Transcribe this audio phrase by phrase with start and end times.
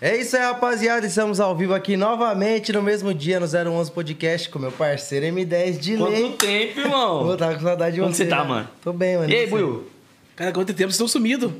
[0.00, 1.06] É isso aí, rapaziada.
[1.06, 5.76] Estamos ao vivo aqui novamente no mesmo dia no 011 Podcast com meu parceiro M10
[5.78, 6.22] de lei.
[6.22, 7.24] Quanto tempo, irmão?
[7.26, 8.24] Pô, tava com saudade de Como você.
[8.24, 8.48] você tá, né?
[8.48, 8.68] mano?
[8.82, 9.28] Tô bem, mano.
[9.30, 9.46] E aí?
[9.48, 9.88] Buiu?
[10.36, 11.50] Cara, quanto tempo vocês estão sumidos?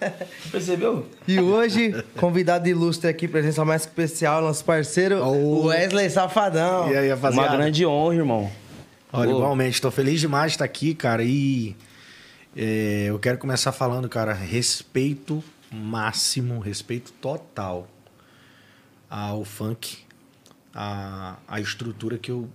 [0.50, 1.04] Percebeu?
[1.28, 5.66] E hoje, convidado ilustre aqui, presença mais especial, nosso parceiro Oh.
[5.66, 6.90] Wesley Safadão.
[6.90, 7.56] E aí, Uma rapaziada?
[7.58, 8.50] grande honra, irmão.
[9.12, 9.36] Olha, Pô.
[9.36, 11.22] igualmente, tô feliz demais de estar aqui, cara.
[11.22, 11.76] E
[12.56, 15.44] é, eu quero começar falando, cara, respeito
[15.74, 17.88] máximo, respeito total
[19.10, 19.98] ao funk,
[20.74, 22.48] a, a estrutura que eu,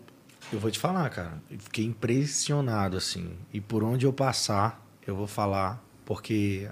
[0.52, 1.42] eu vou te falar, cara.
[1.50, 3.32] Eu fiquei impressionado, assim.
[3.54, 6.68] E por onde eu passar, eu vou falar, porque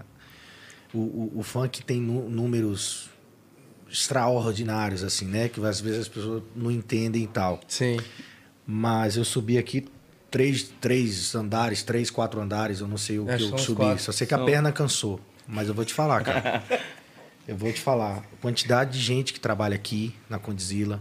[0.94, 3.10] o, o, o funk tem números
[3.90, 5.48] extraordinários, assim, né?
[5.48, 7.62] Que às vezes as pessoas não entendem e tal.
[7.68, 7.98] Sim.
[8.66, 9.88] Mas eu subi aqui
[10.30, 13.78] três, três andares, três, quatro andares, eu não sei o É, que eu subi.
[13.78, 14.04] quatro.
[14.04, 15.22] Só sei que a São- perna cansou.
[15.48, 16.64] Mas eu vou te falar, cara.
[17.48, 18.18] eu vou te falar.
[18.18, 21.00] A quantidade de gente que trabalha aqui na Condzilla.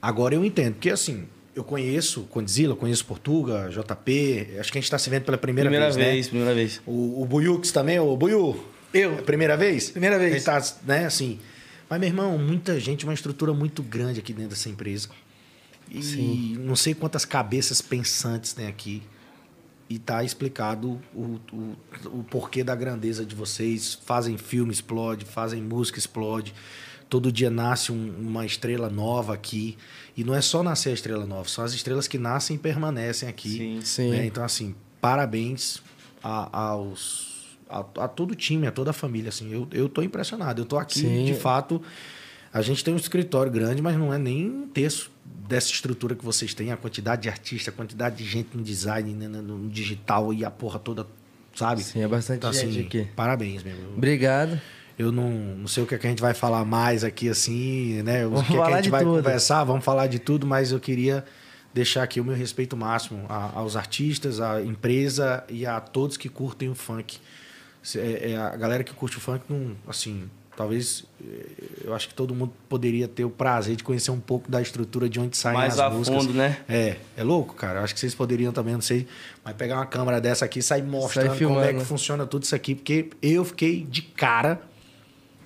[0.00, 4.56] Agora eu entendo, porque assim, eu conheço Condzilla, conheço Portuga, JP.
[4.58, 6.30] Acho que a gente está se vendo pela primeira, Primeira vez, vez, né?
[6.30, 6.80] primeira vez.
[6.86, 8.64] O, o Buyux também, o Buiu.
[8.92, 9.18] Eu.
[9.18, 9.90] É primeira vez?
[9.90, 10.32] Primeira vez.
[10.32, 11.38] Ele tá, né, assim.
[11.88, 15.08] Mas, meu irmão, muita gente, uma estrutura muito grande aqui dentro dessa empresa.
[15.90, 19.02] E não sei quantas cabeças pensantes tem aqui.
[19.94, 21.76] E tá explicado o, o,
[22.20, 23.98] o porquê da grandeza de vocês.
[24.06, 26.54] Fazem filme, explode, fazem música, explode.
[27.10, 29.76] Todo dia nasce um- uma estrela nova aqui.
[30.16, 33.28] E não é só nascer a estrela nova, são as estrelas que nascem e permanecem
[33.28, 33.50] aqui.
[33.58, 33.80] Sim.
[33.82, 34.10] Sim.
[34.10, 34.24] né?
[34.24, 35.82] Então, assim, parabéns
[36.22, 39.28] a, aos, a, a todo o time, a toda a família.
[39.28, 40.62] Assim, eu, eu tô impressionado.
[40.62, 41.24] Eu tô aqui, Sim.
[41.26, 41.82] de fato.
[42.52, 45.10] A gente tem um escritório grande, mas não é nem um terço
[45.48, 46.70] dessa estrutura que vocês têm.
[46.70, 50.44] A quantidade de artistas, a quantidade de gente no design, né, no, no digital e
[50.44, 51.06] a porra toda,
[51.54, 51.82] sabe?
[51.82, 53.08] Sim, é bastante Então, gente assim, aqui.
[53.16, 53.94] parabéns mesmo.
[53.96, 54.60] Obrigado.
[54.98, 58.02] Eu não, não sei o que, é que a gente vai falar mais aqui, assim,
[58.02, 58.26] né?
[58.26, 59.16] O Vamos que, é que a gente vai tudo.
[59.16, 61.24] conversar, vamos falar de tudo, mas eu queria
[61.72, 66.28] deixar aqui o meu respeito máximo a- aos artistas, à empresa e a todos que
[66.28, 67.18] curtem o funk.
[67.96, 70.28] É- é a galera que curte o funk, não, assim,
[70.62, 71.46] talvez eh,
[71.84, 75.08] eu acho que todo mundo poderia ter o prazer de conhecer um pouco da estrutura
[75.08, 76.22] de onde saem Mais as a músicas.
[76.22, 76.58] fundo, né?
[76.68, 77.80] É, é louco, cara.
[77.80, 79.08] Eu acho que vocês poderiam também, não sei,
[79.44, 81.78] mas pegar uma câmera dessa aqui e sair mostrando como é filmando.
[81.80, 84.62] que funciona tudo isso aqui, porque eu fiquei de cara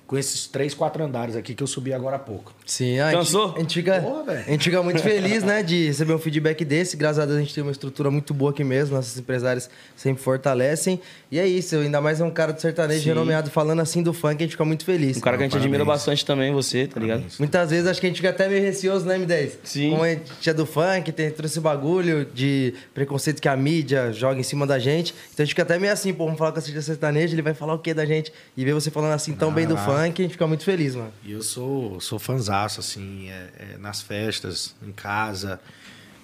[0.05, 2.53] com esses três, quatro andares aqui que eu subi agora há pouco.
[2.67, 3.47] Sim, a Cansou?
[3.47, 6.65] gente, a gente fica, Porra, a gente fica muito feliz, né, de receber um feedback
[6.65, 6.97] desse.
[6.97, 10.21] Graças a Deus a gente tem uma estrutura muito boa aqui mesmo, nossos empresários sempre
[10.21, 10.99] fortalecem.
[11.31, 13.09] E é isso, ainda mais é um cara do sertanejo Sim.
[13.09, 15.17] renomeado falando assim do funk, a gente fica muito feliz.
[15.17, 15.65] Um cara que a gente Parabéns.
[15.73, 17.19] admira bastante também, você, tá ligado?
[17.19, 17.39] Parabéns.
[17.39, 19.51] Muitas vezes acho que a gente fica até meio receoso, né, M10?
[19.63, 19.91] Sim.
[19.91, 24.11] Como a gente é do funk, tem todo esse bagulho de preconceito que a mídia
[24.11, 25.13] joga em cima da gente.
[25.33, 27.41] Então a gente fica até meio assim, pô, vamos falar com a Cid sertanejo, ele
[27.41, 28.33] vai falar o quê da gente?
[28.57, 29.77] E ver você falando assim tão bem do Ah.
[29.77, 31.13] funk, a gente fica muito feliz, mano.
[31.23, 32.19] E eu sou, sou
[32.57, 35.59] fanzaço, assim, é- é nas festas, em casa,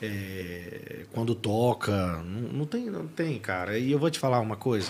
[0.01, 1.91] é, quando toca.
[2.23, 3.77] Não, não tem, não tem, cara.
[3.77, 4.89] E eu vou te falar uma coisa.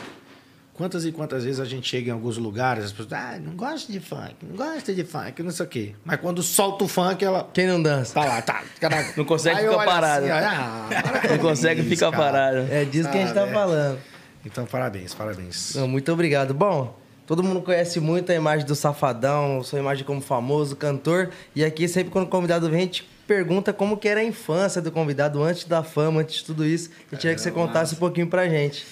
[0.73, 3.91] Quantas e quantas vezes a gente chega em alguns lugares, as pessoas, ah, não gosto
[3.91, 5.95] de funk, não gosta de funk, não sei o quê.
[6.03, 8.15] Mas quando solta o funk, ela Quem não dança?
[8.15, 8.63] tá lá, tá.
[8.79, 9.13] caraca.
[9.15, 10.25] Não consegue Aí ficar parado.
[10.25, 10.87] assim, ah,
[11.29, 12.23] Não consegue isso, ficar cara.
[12.23, 12.57] parado.
[12.73, 13.53] É disso que a gente tá Ah, é.
[13.53, 13.99] falando.
[14.43, 15.75] Então, parabéns, parabéns.
[15.75, 16.55] Não, muito obrigado.
[16.55, 21.29] Bom, todo mundo conhece muito a imagem do Safadão, sua imagem como famoso cantor.
[21.55, 24.81] E aqui, sempre quando o convidado vem, a gente pergunta como que era a infância
[24.81, 26.89] do convidado antes da fama, antes de tudo isso.
[27.11, 28.85] Gente queria que você contasse um pouquinho pra gente.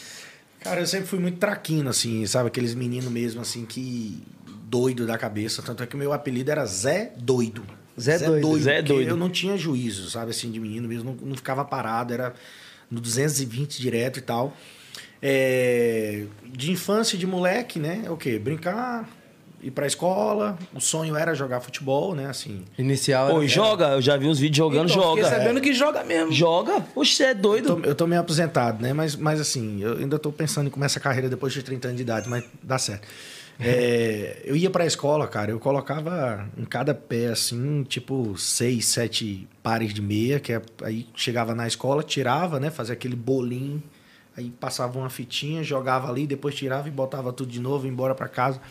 [0.61, 2.47] Cara, eu sempre fui muito traquino, assim, sabe?
[2.47, 4.23] Aqueles meninos mesmo, assim, que
[4.65, 5.61] doido da cabeça.
[5.61, 7.65] Tanto é que o meu apelido era Zé Doido.
[7.99, 8.59] Zé Doido.
[8.59, 9.09] Zé porque Doido.
[9.09, 11.17] Eu não tinha juízo, sabe, assim, de menino mesmo.
[11.19, 12.33] Não, não ficava parado, era
[12.89, 14.55] no 220 direto e tal.
[15.21, 18.03] É, de infância, de moleque, né?
[18.05, 18.39] É o quê?
[18.39, 19.07] Brincar,
[19.61, 20.57] ir pra escola.
[20.73, 22.25] O sonho era jogar futebol, né?
[22.27, 23.29] Assim, Inicial.
[23.29, 25.23] Pô, era- joga, eu já vi uns vídeos jogando, Então, joga.
[25.23, 26.31] Fiquei sabendo que joga mesmo.
[26.31, 26.83] Joga?
[26.95, 27.75] Oxe, você é Eu doido.
[27.75, 28.93] tô, eu tô meio aposentado, né?
[28.93, 31.97] Mas, mas assim, eu ainda tô pensando em começar a carreira depois de 30 anos
[31.97, 33.07] de idade, mas dá certo.
[33.63, 39.47] É, eu ia pra escola, cara, eu colocava em cada pé, assim, tipo, seis, sete
[39.61, 42.71] pares de meia, que é, aí chegava na escola, tirava, né?
[42.71, 43.83] Fazia aquele bolinho,
[44.35, 48.27] aí passava uma fitinha, jogava ali, depois tirava e botava tudo de novo, embora pra
[48.27, 48.61] casa.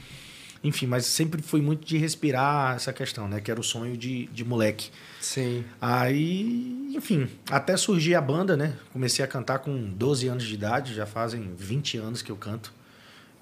[0.63, 3.41] Enfim, mas sempre fui muito de respirar essa questão, né?
[3.41, 4.91] Que era o sonho de, de moleque.
[5.21, 5.65] Sim.
[5.81, 8.77] Aí, enfim, até surgir a banda, né?
[8.93, 12.75] Comecei a cantar com 12 anos de idade, já fazem 20 anos que eu canto.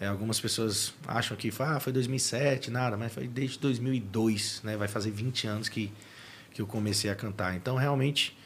[0.00, 4.76] É, algumas pessoas acham que ah, foi 2007, nada, mas foi desde 2002, né?
[4.76, 5.92] Vai fazer 20 anos que,
[6.52, 7.56] que eu comecei a cantar.
[7.56, 8.37] Então, realmente,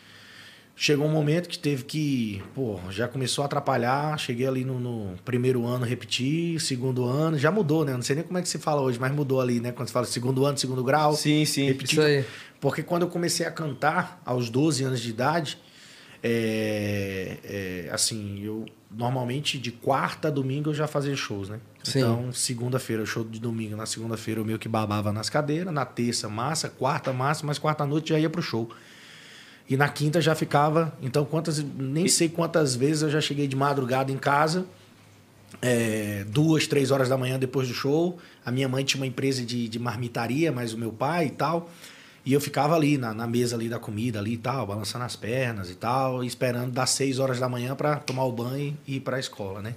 [0.75, 4.19] Chegou um momento que teve que, pô, já começou a atrapalhar.
[4.19, 7.93] Cheguei ali no, no primeiro ano, repeti, segundo ano, já mudou, né?
[7.93, 9.71] Não sei nem como é que se fala hoje, mas mudou ali, né?
[9.71, 11.15] Quando se fala segundo ano, segundo grau.
[11.15, 11.67] Sim, sim.
[11.67, 11.93] Repeti.
[11.93, 12.25] Isso aí.
[12.61, 15.59] Porque quando eu comecei a cantar, aos 12 anos de idade,
[16.23, 21.59] é, é, assim, eu normalmente de quarta a domingo eu já fazia shows, né?
[21.83, 21.99] Sim.
[21.99, 23.77] Então, segunda-feira, show de domingo.
[23.77, 28.11] Na segunda-feira eu meio que babava nas cadeiras, na terça, massa, quarta, massa, mas quarta-noite
[28.11, 28.71] já ia pro show.
[29.69, 30.93] E na quinta já ficava.
[31.03, 31.65] Então, quantas.
[31.79, 34.67] Nem sei quantas vezes eu já cheguei de madrugada em casa.
[35.61, 38.19] é, duas, três horas da manhã depois do show.
[38.45, 41.71] A minha mãe tinha uma empresa de, de marmitaria, mas o meu pai e tal.
[42.25, 45.17] E eu ficava ali, na, na mesa ali da comida ali e tal, balançando as
[45.17, 49.01] pernas e tal, esperando das seis horas da manhã para tomar o banho e ir
[49.01, 49.75] pra escola, né?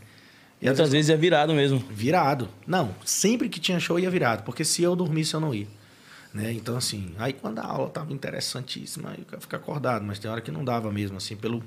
[0.61, 1.83] E outras vezes é virado mesmo.
[1.89, 2.47] Virado.
[2.65, 5.67] Não, sempre que tinha show ia virado, porque se eu dormisse eu não ia.
[6.35, 6.51] Né?
[6.51, 10.29] Então, assim, aí quando a aula tava interessantíssima, aí eu ia ficar acordado, mas tem
[10.29, 11.63] hora que não dava mesmo, assim, pelo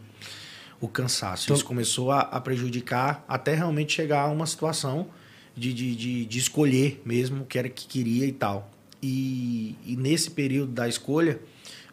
[0.78, 1.44] o cansaço.
[1.46, 5.08] Então- Isso começou a, a prejudicar até realmente chegar a uma situação
[5.56, 8.70] de, de, de, de escolher mesmo o que era que queria e tal.
[9.02, 11.40] E, e nesse período da escolha,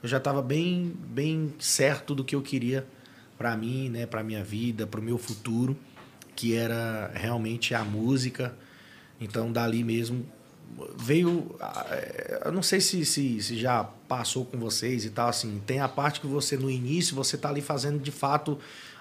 [0.04, 2.86] eu já estava bem, bem certo do que eu queria
[3.38, 5.78] para mim, né, para minha vida, para o meu futuro,
[6.36, 8.54] que era realmente a música.
[9.20, 10.26] Então, dali mesmo
[10.98, 11.56] veio.
[11.60, 15.62] ah, eh, Eu não sei se, se, se já passou com vocês e tal, assim.
[15.66, 18.58] Tem a parte que você, no início, você tá ali fazendo de fato.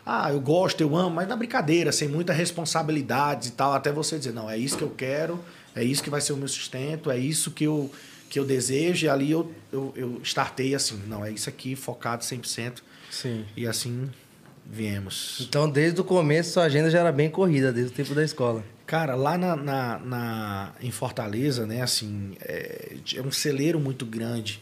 [0.07, 4.19] Ah, eu gosto, eu amo, mas na brincadeira, sem muita responsabilidade e tal, até você
[4.19, 5.43] dizer, não, é isso que eu quero,
[5.75, 7.91] é isso que vai ser o meu sustento, é isso que eu,
[8.29, 12.23] que eu desejo, e ali eu, eu, eu startei assim, não, é isso aqui, focado
[12.23, 13.47] 100%, Sim.
[13.57, 14.11] e assim
[14.67, 15.39] viemos.
[15.41, 18.63] Então, desde o começo, sua agenda já era bem corrida, desde o tempo da escola.
[18.87, 24.61] Cara, lá na, na, na- em Fortaleza, né, assim, é, é um celeiro muito grande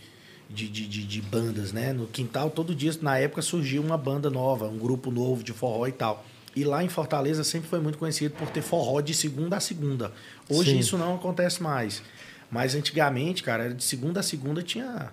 [0.48, 1.92] de, de, de, de bandas, né?
[1.92, 5.86] No quintal, todo dia, na época, surgia uma banda nova, um grupo novo de forró
[5.88, 6.24] e tal.
[6.54, 10.12] E lá em Fortaleza sempre foi muito conhecido por ter forró de segunda a segunda.
[10.48, 10.78] Hoje Sim.
[10.78, 12.02] isso não acontece mais.
[12.50, 15.10] Mas antigamente, cara, era de segunda a segunda tinha.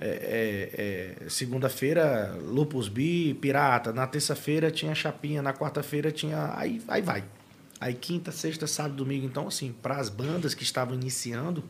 [0.00, 3.92] é, é, é, Segunda-feira, Lupus B, Pirata.
[3.92, 5.42] Na terça-feira tinha Chapinha.
[5.42, 6.52] Na quarta-feira tinha.
[6.56, 7.22] Aí, aí vai.
[7.80, 9.26] Aí quinta, sexta, sábado, domingo.
[9.26, 11.62] Então, assim, para as bandas que estavam iniciando,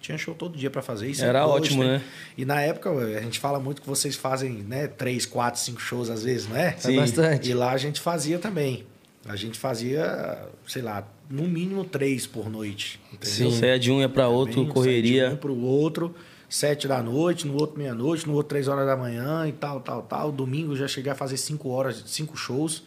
[0.00, 1.24] tinha show todo dia para fazer isso.
[1.24, 2.02] Era Hoje ótimo, tem- né?
[2.36, 6.08] E na época, a gente fala muito que vocês fazem, né, três, quatro, cinco shows
[6.10, 6.76] às vezes, não é?
[6.84, 7.50] É bastante.
[7.50, 8.84] E lá a gente fazia também.
[9.26, 13.00] A gente fazia, sei lá, no mínimo três por noite.
[13.12, 13.50] Entendeu?
[13.50, 15.24] Você é de um ia pra outro, Bem, correria.
[15.24, 16.14] sete, Um pro outro,
[16.48, 20.02] sete da noite, no outro meia-noite, no outro três horas da manhã e tal, tal,
[20.02, 20.30] tal.
[20.32, 22.84] Domingo já cheguei a fazer cinco horas, cinco shows,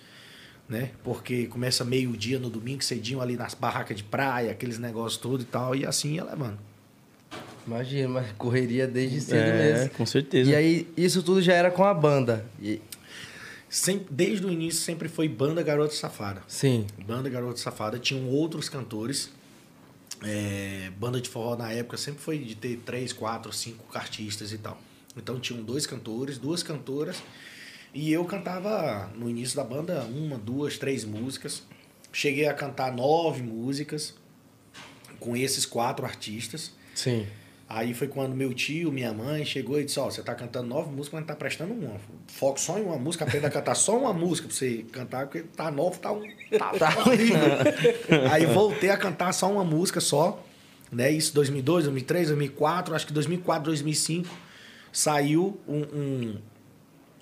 [0.71, 0.91] né?
[1.03, 5.45] Porque começa meio-dia no domingo, cedinho ali nas barracas de praia, aqueles negócios tudo e
[5.45, 5.75] tal.
[5.75, 6.57] E assim ia levando.
[7.67, 9.89] Imagina, mas correria desde cedo É, mesmo.
[9.91, 10.49] com certeza.
[10.49, 12.45] E aí, isso tudo já era com a banda.
[12.61, 12.81] E-
[13.69, 16.41] Sempre, desde o início sempre foi banda Garota Safada.
[16.47, 16.85] Sim.
[17.07, 19.29] Banda Garota Safada tinham outros cantores.
[20.23, 24.57] É, banda de forró na época sempre foi de ter três, quatro, cinco artistas e
[24.57, 24.77] tal.
[25.15, 27.23] Então tinham dois cantores, duas cantoras.
[27.93, 31.63] E eu cantava no início da banda uma, duas, três músicas.
[32.13, 34.13] Cheguei a cantar nove músicas
[35.19, 36.71] com esses quatro artistas.
[36.95, 37.27] Sim.
[37.67, 40.89] Aí foi quando meu tio, minha mãe chegou e disse: Ó, você tá cantando nove
[40.89, 41.95] músicas, mas não tá prestando uma.
[42.27, 45.47] Foco só em uma música, aprenda a cantar só uma música pra você cantar, porque
[45.55, 46.21] tá novo, tá, um,
[46.57, 47.37] tá, tá horrível.
[48.29, 50.43] Aí voltei a cantar só uma música só,
[50.91, 51.09] né?
[51.11, 54.27] Isso 2002, 2003, 2004, acho que 2004, 2005
[54.91, 56.37] saiu um, um-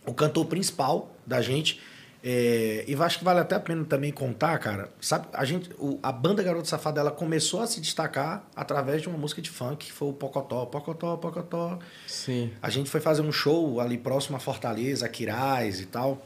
[0.09, 1.79] o cantor principal da gente.
[2.21, 4.89] É, e acho que vale até a pena também contar, cara.
[4.99, 9.07] Sabe, a gente, o- a banda Garoto Safado, ela começou a se destacar através de
[9.07, 11.79] uma música de funk, que foi o Pocotó, Pocotó, Pocotó.
[12.05, 12.51] Sim.
[12.61, 16.21] A gente foi fazer um show ali próximo a Fortaleza, Quirais e tal.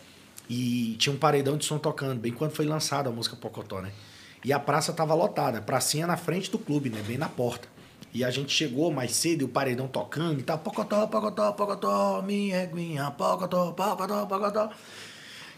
[0.50, 3.92] E tinha um paredão de som tocando, bem quando foi lançada a música Pocotó, né?
[4.44, 7.02] E a praça tava lotada, a pracinha na frente do clube, né?
[7.08, 7.68] Bem na porta.
[8.14, 10.60] E a gente chegou mais cedo e o paredão tocando e tal.
[10.60, 14.70] Pocotó, Pocotó, Pocotó, minha eguinha, Pocotó, Pocotó, Pocotó.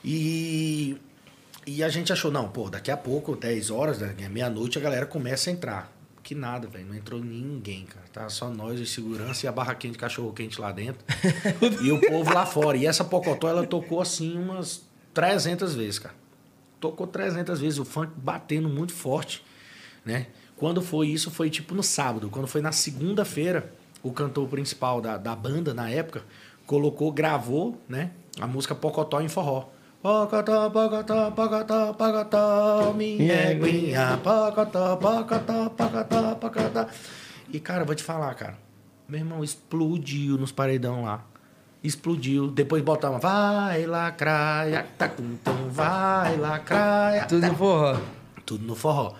[0.04, 0.96] E,
[1.68, 5.06] e a gente achou, não, pô, daqui a pouco, 10 horas, né, meia-noite, a galera
[5.06, 5.92] começa a entrar.
[6.24, 8.06] Que nada, velho, não entrou ninguém, cara.
[8.12, 11.04] Tá só nós de segurança e a barraquinha de cachorro quente lá dentro.
[11.84, 12.78] e o povo lá fora.
[12.78, 14.82] E essa Pocotó, ela tocou assim umas
[15.14, 16.16] 300 vezes, cara.
[16.80, 19.44] Tocou 300 vezes, o funk batendo muito forte,
[20.04, 20.28] né?
[20.58, 22.30] Quando foi isso, foi tipo no sábado.
[22.30, 23.72] Quando foi na segunda-feira,
[24.02, 26.24] o cantor principal da, da banda, na época,
[26.66, 28.12] colocou, gravou, né?
[28.40, 29.70] A música Pocotó em forró.
[30.02, 36.88] Pocotó, pocotó, pocotó, pocotó, minha eguinha, pocotó, pocotó, pocotó, pocotó.
[37.52, 38.56] E, cara, vou te falar, cara.
[39.10, 41.24] Meu irmão explodiu nos paredão lá.
[41.84, 42.52] explodiu.
[42.52, 47.26] Depois botava vai lacraia, tá com tom, vai lacraia.
[47.26, 47.48] Tudo tá.
[47.48, 48.00] no forró.
[48.46, 49.14] Tudo no forró.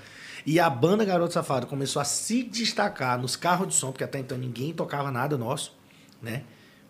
[0.46, 4.20] E a banda Garoto Safado começou a se destacar nos carros de som, porque até
[4.20, 5.74] então ninguém tocava nada nosso,
[6.22, 6.44] né?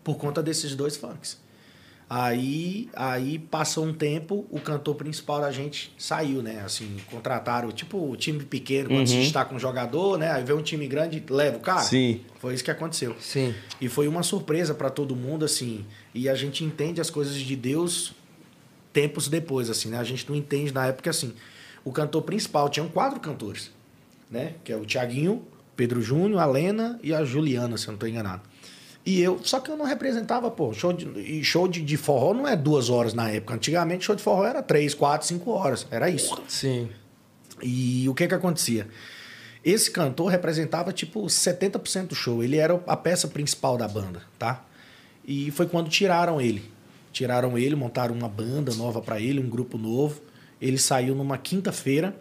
[0.04, 1.38] Por conta desses dois funks.
[2.08, 6.62] Aí, aí passou um tempo, o cantor principal da gente saiu, né?
[6.64, 10.30] Assim, contrataram, tipo, o time pequeno, quando se destaca um jogador, né?
[10.30, 11.80] Aí vem um time grande, leva o cara.
[11.80, 12.20] Sim.
[12.38, 13.16] Foi isso que aconteceu.
[13.18, 13.52] Sim.
[13.80, 15.84] E foi uma surpresa para todo mundo, assim.
[16.14, 18.12] E a gente entende as coisas de Deus
[18.92, 19.98] tempos depois, assim, né?
[19.98, 21.34] A gente não entende na época, assim.
[21.86, 23.70] O cantor principal, tinham quatro cantores,
[24.28, 24.54] né?
[24.64, 25.44] Que é o Tiaguinho,
[25.76, 28.42] Pedro Júnior, a Lena e a Juliana, se eu não estou enganado.
[29.06, 32.34] E eu, só que eu não representava, pô, show de, e show de, de forró
[32.34, 33.54] não é duas horas na época.
[33.54, 35.86] Antigamente, show de forró era três, quatro, cinco horas.
[35.88, 36.42] Era isso.
[36.48, 36.90] Sim.
[37.62, 38.88] E o que que acontecia?
[39.64, 42.42] Esse cantor representava tipo 70% do show.
[42.42, 44.64] Ele era a peça principal da banda, tá?
[45.24, 46.68] E foi quando tiraram ele.
[47.12, 50.20] Tiraram ele, montaram uma banda nova para ele, um grupo novo.
[50.60, 52.14] Ele saiu numa quinta-feira.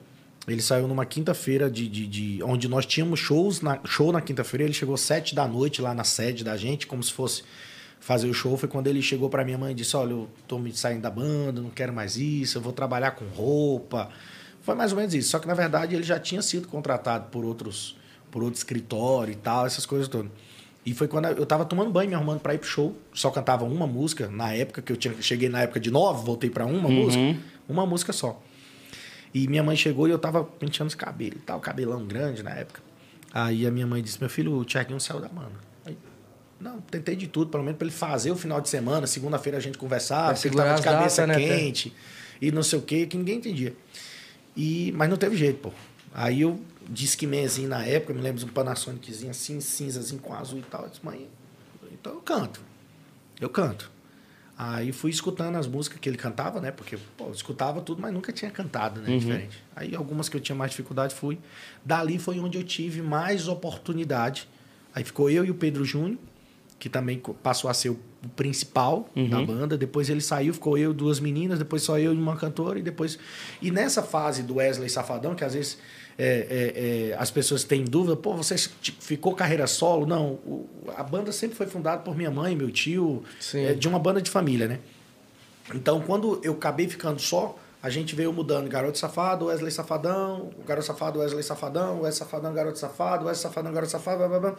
[0.48, 4.64] Ele saiu numa quinta-feira de, de, de- onde nós tínhamos shows na, show na quinta-feira.
[4.64, 7.44] Ele chegou sete da noite lá na sede da gente, como se fosse
[8.00, 8.56] fazer o show.
[8.56, 11.10] Foi quando ele chegou para minha mãe e disse: Olha, eu tô me saindo da
[11.10, 14.10] banda, não quero mais isso, eu vou trabalhar com roupa.
[14.62, 15.30] Foi mais ou menos isso.
[15.30, 17.96] Só que na verdade ele já tinha sido contratado por outros,
[18.30, 20.32] por outro escritório e tal, essas coisas todas.
[20.86, 22.96] E foi quando eu tava tomando banho, me arrumando para ir pro show.
[23.14, 26.50] Só cantava uma música na época que eu tinha, cheguei na época de nove, voltei
[26.50, 28.42] para uma música, uma música só.
[29.34, 32.52] E minha mãe chegou e eu tava penteando os cabelos e tal, cabelão grande na
[32.52, 32.82] época.
[33.34, 35.60] Aí a minha mãe disse: Meu filho, o Tiaguinho saiu da banda.
[35.86, 35.98] Aí,
[36.60, 39.08] não, tentei de tudo, pelo menos pra ele fazer o final de semana.
[39.08, 41.94] Segunda-feira a gente conversava, Pra porque ele tava de cabeça datas, né, quente
[42.42, 43.76] e não sei o que, que ninguém entendia.
[44.56, 45.72] E, mas não teve jeito, pô.
[46.14, 50.34] Aí eu disse que menzinho na época, me lembro de um Panasoniczinho assim, cinzazinho com
[50.34, 50.84] azul e tal.
[50.84, 51.28] Eu disse, mãe,
[51.92, 52.62] então eu canto.
[53.40, 53.92] Eu canto.
[54.58, 56.72] Aí fui escutando as músicas que ele cantava, né?
[56.72, 59.18] Porque, pô, eu escutava tudo, mas nunca tinha cantado, né?
[59.18, 59.62] Diferente.
[59.76, 61.38] Aí algumas que eu tinha mais dificuldade fui.
[61.84, 64.48] Dali foi onde eu tive mais oportunidade.
[64.94, 66.18] Aí ficou eu e o Pedro Júnior,
[66.80, 68.00] que também passou a ser o
[68.34, 69.78] principal da banda.
[69.78, 72.82] Depois ele saiu, ficou eu e duas meninas, depois só eu e uma cantora, e
[72.82, 73.20] depois.
[73.62, 75.78] E nessa fase do Wesley Safadão, que às vezes
[76.18, 80.06] é, é, é, as pessoas têm dúvida, pô, você tipo, ficou carreira solo?
[80.06, 84.00] Não, o- a banda sempre foi fundada por minha mãe, meu tio, é, de uma
[84.00, 84.80] banda de família, né?
[85.74, 90.64] Então, quando eu acabei ficando só, a gente veio mudando Garoto Safado, Wesley Safadão, o
[90.64, 94.56] Garoto Safado, Wesley Safadão, Wesley Safadão, Garoto Safado, Wesley Safadão, Garoto Safado, blá, blá, blá.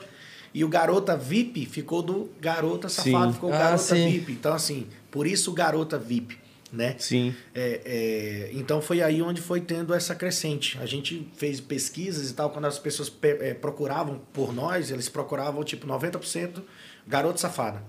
[0.54, 3.32] E o Garota VIP ficou do Garota Safado, Sim.
[3.34, 4.08] ficou o Ah, Garota sim.
[4.10, 4.32] VIP.
[4.32, 6.38] Então, assim, por isso o Garota VIP,
[6.76, 6.94] né?
[6.98, 7.34] Sim.
[7.54, 10.78] É, é, então foi aí onde foi tendo essa crescente.
[10.80, 15.08] A gente fez pesquisas e tal, quando as pessoas pe- é, procuravam por nós, eles
[15.08, 16.62] procuravam tipo 90%
[17.06, 17.82] garoto safada.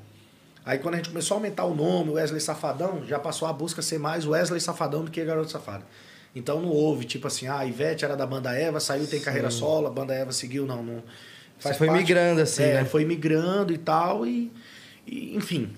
[0.66, 3.82] Aí quando a gente começou a aumentar o nome, Wesley Safadão, já passou a busca
[3.82, 5.86] ser mais Wesley Safadão do que garoto safada.
[6.36, 9.50] Então não houve, tipo assim, ah, a Ivete era da banda Eva, saiu, tem carreira
[9.50, 10.84] solo, a banda Eva seguiu, não.
[10.84, 11.04] não
[11.58, 12.86] Você foi migrando, assim, é, né?
[12.86, 14.52] Foi migrando e tal, e,
[15.08, 15.70] e, enfim.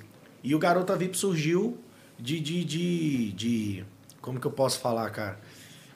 [0.43, 1.77] E o Garota VIP surgiu
[2.19, 3.85] de, de, de, de.
[4.21, 5.39] Como que eu posso falar, cara?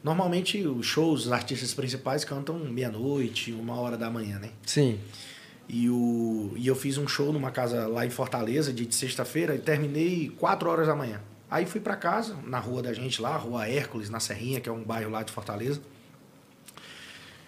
[0.03, 4.49] Normalmente os shows, os artistas principais cantam meia-noite, uma hora da manhã, né?
[4.65, 4.99] Sim.
[5.67, 9.55] E, o, e eu fiz um show numa casa lá em Fortaleza, de, de sexta-feira,
[9.55, 11.21] e terminei 4 horas da manhã.
[11.49, 14.71] Aí fui pra casa, na rua da gente lá, Rua Hércules, na Serrinha, que é
[14.71, 15.81] um bairro lá de Fortaleza.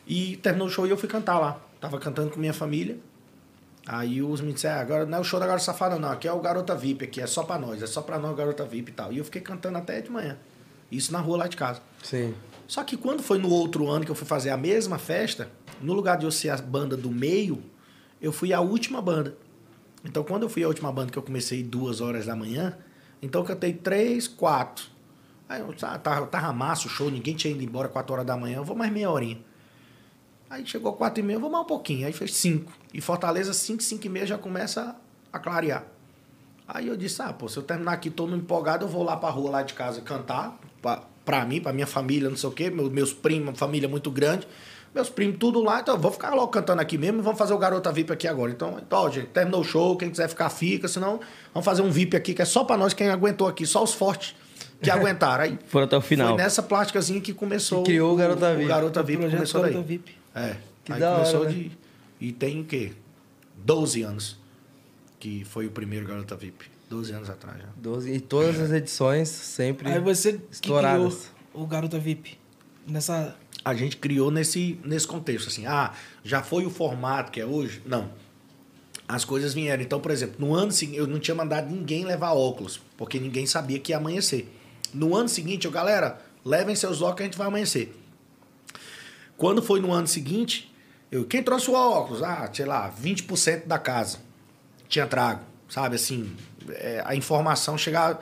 [0.08, 1.60] E terminou o show e eu fui cantar lá.
[1.82, 2.98] Tava cantando com minha família.
[3.88, 6.10] Aí os me disseram, "Ah, agora não é o show da Garota Safada, não.
[6.10, 8.66] Aqui é o Garota VIP, aqui é só pra nós, é só pra nós, Garota
[8.66, 9.14] VIP e tal.
[9.14, 10.38] E eu fiquei cantando até de manhã.
[10.92, 11.82] Isso na rua lá de casa.
[12.04, 12.34] Sim.
[12.68, 15.50] Só que quando foi no outro ano que eu fui fazer a mesma festa,
[15.82, 17.62] no lugar de eu ser a banda do meio,
[18.22, 19.38] eu fui a última banda.
[20.04, 22.78] Então, quando eu fui a última banda, que eu comecei duas horas da manhã,
[23.22, 24.86] então eu cantei três, quatro.
[25.48, 28.36] Aí eu ah, tava, tava massa o show, ninguém tinha ido embora quatro horas da
[28.36, 29.40] manhã, eu vou mais meia horinha.
[30.56, 32.08] Aí chegou quatro e meia, vou mais um pouquinho.
[32.08, 32.72] Aí fez cinco.
[32.94, 34.96] E Fortaleza, cinco, cinco e meia já começa
[35.32, 35.84] a clarear.
[36.66, 39.30] Aí eu disse, ah, pô, se eu terminar aqui todo empolgado, eu vou lá pra
[39.30, 42.70] rua lá de casa cantar, pra, pra mim, pra minha família, não sei o quê,
[42.70, 44.48] meus, meus primos, família muito grande,
[44.94, 47.54] meus primos tudo lá, então eu vou ficar logo cantando aqui mesmo e vamos fazer
[47.54, 48.50] o Garota VIP aqui agora.
[48.50, 51.20] Então, então ó, gente, terminou o show, quem quiser ficar, fica, senão
[51.54, 53.94] vamos fazer um VIP aqui, que é só pra nós, quem aguentou aqui, só os
[53.94, 54.34] fortes
[54.82, 55.44] que aguentaram.
[55.44, 56.30] Aí Foram até o final.
[56.30, 58.64] foi nessa plásticazinha que começou Que criou o Garota VIP.
[58.64, 59.84] O Garota O VIP projeto começou daí.
[59.84, 60.25] VIP.
[60.36, 60.58] É.
[60.84, 61.52] Que aí da hora, começou né?
[61.52, 61.72] de.
[62.20, 62.92] E tem o quê?
[63.58, 64.38] 12 anos.
[65.20, 66.66] Que foi o primeiro Garota VIP.
[66.90, 67.70] 12 anos atrás já.
[67.78, 71.32] 12, e todas as edições sempre Aí você estouradas.
[71.54, 72.38] o Garota VIP.
[72.86, 73.36] Nessa.
[73.64, 75.66] A gente criou nesse, nesse contexto, assim.
[75.66, 77.82] Ah, já foi o formato que é hoje?
[77.86, 78.12] Não.
[79.08, 79.82] as coisas vieram.
[79.82, 83.48] Então, por exemplo, no ano seguinte, eu não tinha mandado ninguém levar óculos, porque ninguém
[83.48, 84.48] sabia que ia amanhecer.
[84.94, 87.96] No ano seguinte, eu, galera, levem seus óculos que a gente vai amanhecer.
[89.38, 90.74] Quando foi no ano seguinte,
[91.12, 92.24] eu, quem trouxe o óculos?
[92.24, 94.20] Ah, sei lá, 20% da casa
[94.88, 95.96] tinha trago, sabe?
[95.96, 96.32] Assim,
[96.70, 98.20] é, a informação chegava.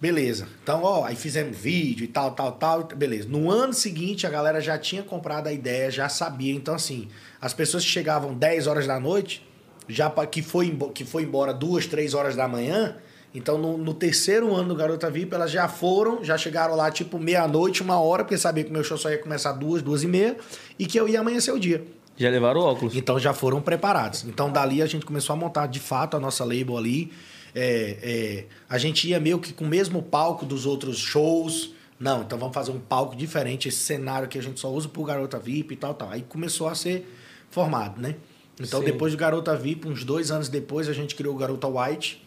[0.00, 0.48] Beleza.
[0.62, 2.84] Então, ó, aí fizemos vídeo e tal, tal, tal.
[2.84, 3.28] Beleza.
[3.28, 6.52] No ano seguinte, a galera já tinha comprado a ideia, já sabia.
[6.52, 7.08] Então, assim,
[7.40, 9.46] as pessoas que chegavam 10 horas da noite,
[9.88, 12.96] já que foi, que foi embora duas, três horas da manhã.
[13.34, 17.18] Então, no, no terceiro ano do Garota VIP, elas já foram, já chegaram lá tipo
[17.18, 20.06] meia-noite, uma hora, porque sabia que o meu show só ia começar duas, duas e
[20.06, 20.36] meia,
[20.78, 21.82] e que eu ia amanhecer o dia.
[22.16, 22.94] Já levaram o óculos.
[22.94, 24.24] Então já foram preparados.
[24.24, 27.10] Então dali a gente começou a montar de fato a nossa label ali.
[27.54, 31.72] É, é, a gente ia meio que com o mesmo palco dos outros shows.
[31.98, 35.04] Não, então vamos fazer um palco diferente, esse cenário que a gente só usa pro
[35.04, 36.10] Garota VIP e tal, tal.
[36.10, 37.06] Aí começou a ser
[37.48, 38.16] formado, né?
[38.60, 38.86] Então Sim.
[38.86, 42.21] depois do Garota VIP, uns dois anos depois, a gente criou o Garota White.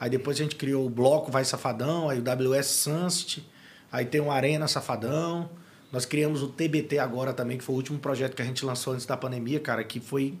[0.00, 3.44] Aí depois a gente criou o Bloco Vai Safadão, aí o WS Sunset.
[3.90, 5.50] Aí tem o Arena Safadão.
[5.90, 8.92] Nós criamos o TBT agora também, que foi o último projeto que a gente lançou
[8.92, 10.34] antes da pandemia, cara, que foi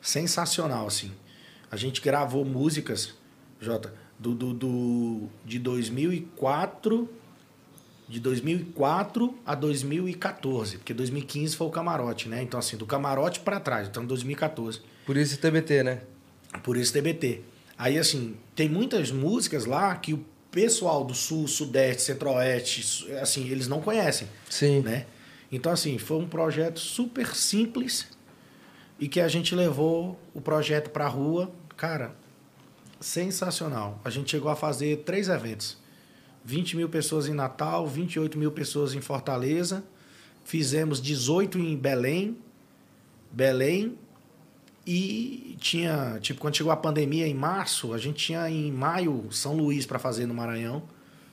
[0.00, 1.10] sensacional, assim.
[1.70, 3.14] A gente gravou músicas,
[3.60, 7.08] Jota, do, do, do, de 2004,
[8.08, 12.42] de 2004 a 2014, porque 2015 foi o Camarote, né?
[12.42, 14.80] Então, assim, do Camarote pra trás, então 2014.
[15.04, 16.02] Por isso TBT, né?
[16.62, 17.42] Por esse TBT.
[17.76, 23.66] Aí, assim, tem muitas músicas lá que o pessoal do Sul, Sudeste, Centro-Oeste, assim, eles
[23.66, 24.80] não conhecem, Sim.
[24.80, 25.06] né?
[25.50, 28.08] Então, assim, foi um projeto super simples
[28.98, 31.52] e que a gente levou o projeto pra rua.
[31.76, 32.14] Cara,
[33.00, 34.00] sensacional.
[34.04, 35.76] A gente chegou a fazer três eventos.
[36.44, 39.84] 20 mil pessoas em Natal, 28 mil pessoas em Fortaleza.
[40.44, 42.36] Fizemos 18 em Belém.
[43.32, 43.98] Belém,
[44.86, 49.56] e tinha, tipo, quando chegou a pandemia em março, a gente tinha em maio São
[49.56, 50.82] Luís para fazer no Maranhão.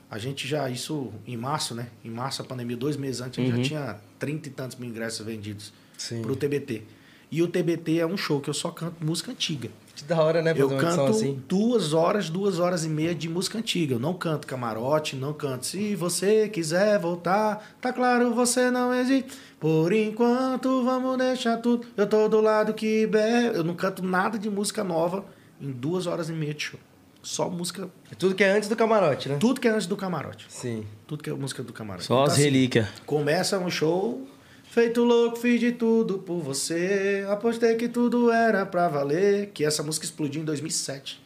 [0.10, 1.88] A gente já, isso em março, né?
[2.04, 4.90] Em março a pandemia, dois meses antes, a gente já tinha trinta e tantos mil
[4.90, 6.22] ingressos vendidos Sim.
[6.22, 6.84] pro TBT.
[7.30, 9.70] E o TBT é um show que eu só canto música antiga.
[10.02, 10.54] Que da hora, né?
[10.54, 11.42] Fazer Eu canto assim.
[11.48, 13.96] duas horas, duas horas e meia de música antiga.
[13.96, 15.66] Eu não canto camarote, não canto.
[15.66, 19.32] Se você quiser voltar, tá claro, você não existe.
[19.60, 21.86] Por enquanto, vamos deixar tudo.
[21.96, 23.58] Eu tô do lado que bebe.
[23.58, 25.24] Eu não canto nada de música nova
[25.62, 26.80] em duas horas e meia de show.
[27.22, 27.88] Só música.
[28.18, 29.38] Tudo que é antes do camarote, né?
[29.40, 30.48] Tudo que é antes do camarote.
[30.50, 30.84] Sim.
[31.06, 32.06] Tudo que é música do camarote.
[32.06, 32.88] Só as assim, relíquias.
[33.06, 34.28] Começa um show,
[34.72, 37.26] feito louco, fiz de tudo por você.
[37.30, 39.52] Apostei que tudo era pra valer.
[39.54, 41.22] Que essa música explodiu em 2007.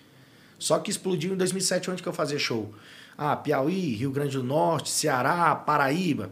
[0.57, 2.73] Só que explodiu em 2007 onde que eu fazia show?
[3.15, 6.31] Ah, Piauí, Rio Grande do Norte, Ceará, Paraíba,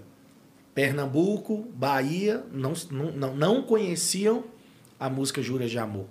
[0.73, 4.43] Pernambuco, Bahia, não, não, não, conheciam
[4.99, 6.07] a música Juras de Amor,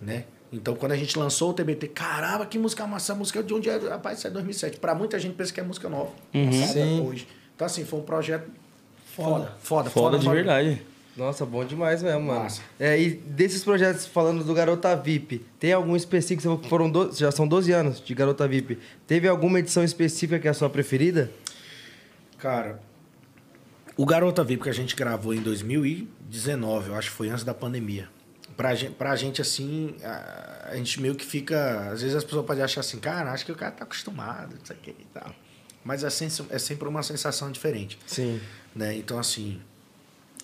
[0.00, 0.24] né?
[0.52, 3.68] Então, quando a gente lançou o TBT, caramba, que música massa, essa música de onde
[3.68, 3.76] é?
[3.76, 4.80] Rapaz, isso é 2007.
[4.80, 7.06] Pra muita gente pensa que é música nova, lançada Sim.
[7.06, 7.28] hoje.
[7.54, 8.50] Então, assim, foi um projeto
[9.24, 9.44] Foda.
[9.60, 10.82] foda, foda, Foda de verdade.
[11.16, 12.40] Nossa, bom demais mesmo, mano.
[12.44, 12.62] Massa.
[12.78, 16.40] É, e desses projetos, falando do Garota VIP, tem algum específico?
[16.62, 18.78] Você Foram do- já são 12 anos de Garota VIP.
[19.06, 21.30] Teve alguma edição específica que é a sua preferida?
[22.38, 22.80] Cara,
[23.96, 27.52] o Garota VIP que a gente gravou em 2019, eu acho que foi antes da
[27.52, 28.08] pandemia.
[28.56, 31.90] Pra gente, pra gente assim, a, a gente meio que fica.
[31.92, 34.64] Às vezes as pessoas podem achar assim, cara, acho que o cara tá acostumado, não
[34.64, 35.30] sei o que e tal.
[35.84, 37.98] Mas é sempre, é sempre uma sensação diferente.
[38.06, 38.38] Sim.
[38.74, 38.96] Né?
[38.96, 39.60] Então, assim,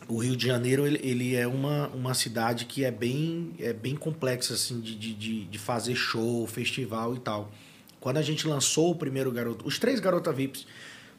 [0.08, 3.96] o Rio de Janeiro, ele, ele é uma, uma cidade que é bem, é bem
[3.96, 7.50] complexa, assim, de, de, de, fazer show, festival e tal.
[8.00, 9.66] Quando a gente lançou o primeiro Garoto...
[9.66, 10.66] Os três Garota VIPs,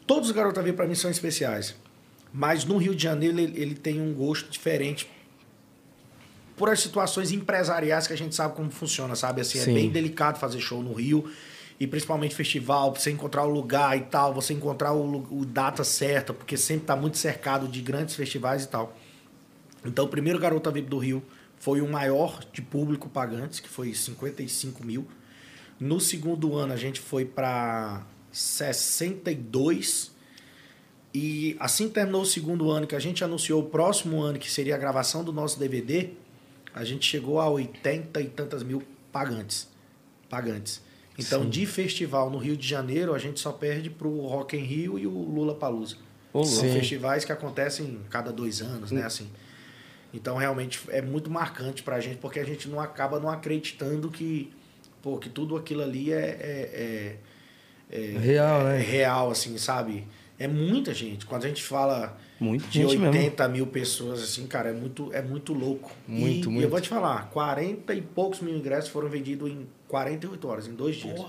[0.05, 1.75] todos os Garota VIP para mim são especiais.
[2.31, 5.09] Mas no Rio de Janeiro, ele, ele tem um gosto diferente
[6.55, 9.41] por as situações empresariais que a gente sabe como funciona, sabe?
[9.41, 9.71] Assim, Sim.
[9.71, 11.29] é bem delicado fazer show no Rio.
[11.79, 15.83] E principalmente festival, pra você encontrar o lugar e tal, você encontrar o, o data
[15.83, 18.97] certa, porque sempre tá muito cercado de grandes festivais e tal.
[19.85, 21.23] Então, o primeiro Garota VIP do Rio
[21.59, 25.07] foi o maior de público pagantes, que foi 55 mil.
[25.79, 30.11] No segundo ano, a gente foi para 62.
[31.13, 34.75] E assim terminou o segundo ano, que a gente anunciou o próximo ano, que seria
[34.75, 36.09] a gravação do nosso DVD,
[36.73, 39.67] a gente chegou a 80 e tantas mil pagantes.
[40.29, 40.81] Pagantes.
[41.17, 44.99] Então, de festival no Rio de Janeiro, a gente só perde pro Rock in Rio
[44.99, 45.95] e o Lula Palusa.
[46.45, 49.03] São festivais que acontecem cada dois anos, né?
[49.03, 49.27] Assim.
[50.13, 54.51] Então, realmente, é muito marcante pra gente, porque a gente não acaba não acreditando que,
[55.01, 57.17] pô, que tudo aquilo ali é, é,
[57.91, 58.77] é- é- Real, né?
[58.77, 60.07] é real, assim, sabe?
[60.39, 61.25] É muita gente.
[61.25, 65.21] Quando a gente fala Muita de gente 80 mil pessoas, assim, cara, é muito, é
[65.21, 65.91] muito louco.
[66.07, 66.61] Muito, e, muito.
[66.61, 70.67] E eu vou te falar, 40 e poucos mil ingressos foram vendidos em 48 horas,
[70.67, 71.19] em dois dias.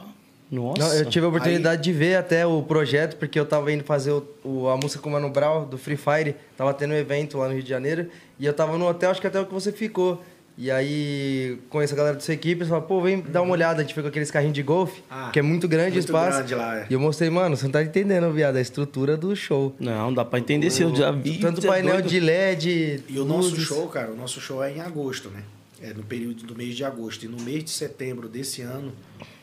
[0.51, 0.79] Nossa.
[0.81, 4.13] Não, eu tive a oportunidade de ver até o projeto, porque eu tava indo fazer
[4.13, 6.35] o, o- a música com o Mano Brown, do Free Fire.
[6.57, 8.09] Tava tendo um evento lá no Rio de Janeiro.
[8.39, 10.23] E eu tava no hotel, acho que até o que você ficou.
[10.61, 13.79] E aí, conheço a galera da sua equipe, eles falaram, pô, vem dar uma olhada.
[13.79, 16.39] A gente foi com aqueles carrinhos de golfe, Ah, que é muito grande o espaço.
[16.39, 16.87] grande lá, é.
[16.91, 19.73] E eu mostrei, mano, você não tá entendendo, viado, a estrutura do show.
[19.79, 21.39] Não, dá pra entender se eu já vi.
[21.39, 22.09] Tanto é painel doido.
[22.09, 23.05] de LED.
[23.09, 23.65] E o nosso luzes.
[23.69, 25.45] show, cara, o nosso show é em agosto, né?
[25.81, 27.25] É no período do mês de agosto.
[27.25, 28.93] E no mês de setembro desse ano,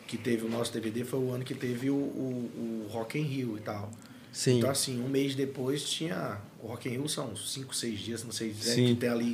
[0.06, 3.21] que teve o nosso DVD, foi o ano que teve o, o, o Rock in
[3.23, 3.89] Rio e tal.
[4.34, 4.58] Sim.
[4.58, 6.39] Então, assim, um mês depois tinha...
[6.62, 8.88] O Rock in Rio são 5, 6 dias, não sei dizer, Sim.
[8.88, 9.34] que tem ali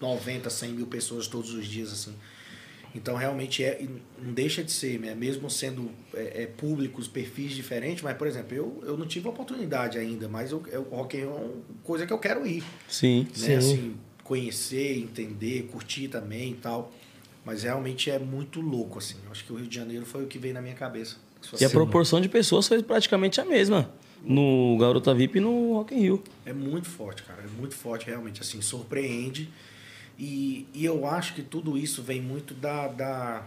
[0.00, 2.14] 90, 100 mil pessoas todos os dias, assim.
[2.94, 3.86] Então, realmente, é,
[4.20, 5.14] não deixa de ser, né?
[5.14, 9.30] mesmo sendo é, é, públicos, perfis diferentes, mas, por exemplo, eu, eu não tive a
[9.30, 11.50] oportunidade ainda, mas eu, eu, o Rock é uma
[11.84, 13.28] coisa que eu quero ir Sim.
[13.32, 13.48] Sim.
[13.48, 13.56] né?
[13.56, 16.92] Assim, conhecer, entender, curtir também e tal.
[17.44, 19.16] Mas realmente é muito louco, assim.
[19.24, 21.16] Eu acho que o Rio de Janeiro foi o que veio na minha cabeça.
[21.58, 23.90] E a proporção de pessoas foi praticamente a mesma.
[24.22, 26.22] No Garota VIP e no Rock in Rio.
[26.44, 27.42] É muito forte, cara.
[27.42, 28.42] É muito forte, realmente.
[28.42, 29.48] Assim, surpreende.
[30.20, 32.88] E, e eu acho que tudo isso vem muito da.
[32.88, 33.42] da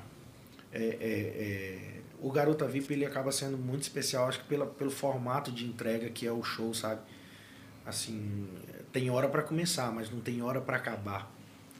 [0.71, 4.89] é, é, é, o Garota VIP ele acaba sendo muito especial, acho que pela, pelo
[4.89, 7.01] formato de entrega que é o show, sabe?
[7.85, 8.47] Assim,
[8.91, 11.31] tem hora para começar, mas não tem hora para acabar.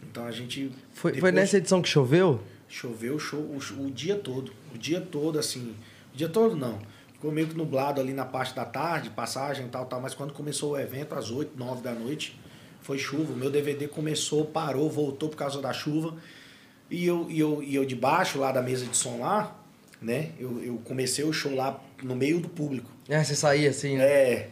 [0.04, 0.70] Então a gente.
[0.92, 2.44] Foi, foi depois- nessa edição que choveu?
[2.68, 4.54] Choveu show, o, o dia todo.
[4.76, 5.76] O dia todo, assim.
[6.14, 6.80] O dia todo não.
[7.14, 10.00] Ficou meio que nublado ali na parte da tarde, passagem e tal, tal.
[10.00, 12.38] Mas quando começou o evento, às 8, 9 da noite,
[12.84, 13.34] foi chuva.
[13.34, 16.16] O meu DVD começou, parou, voltou por causa da chuva.
[16.92, 19.56] E eu, e eu, e eu debaixo lá da mesa de som lá,
[20.00, 20.32] né?
[20.38, 22.92] Eu, eu comecei o show lá no meio do público.
[23.10, 24.06] É, você saía assim, né?
[24.06, 24.50] É.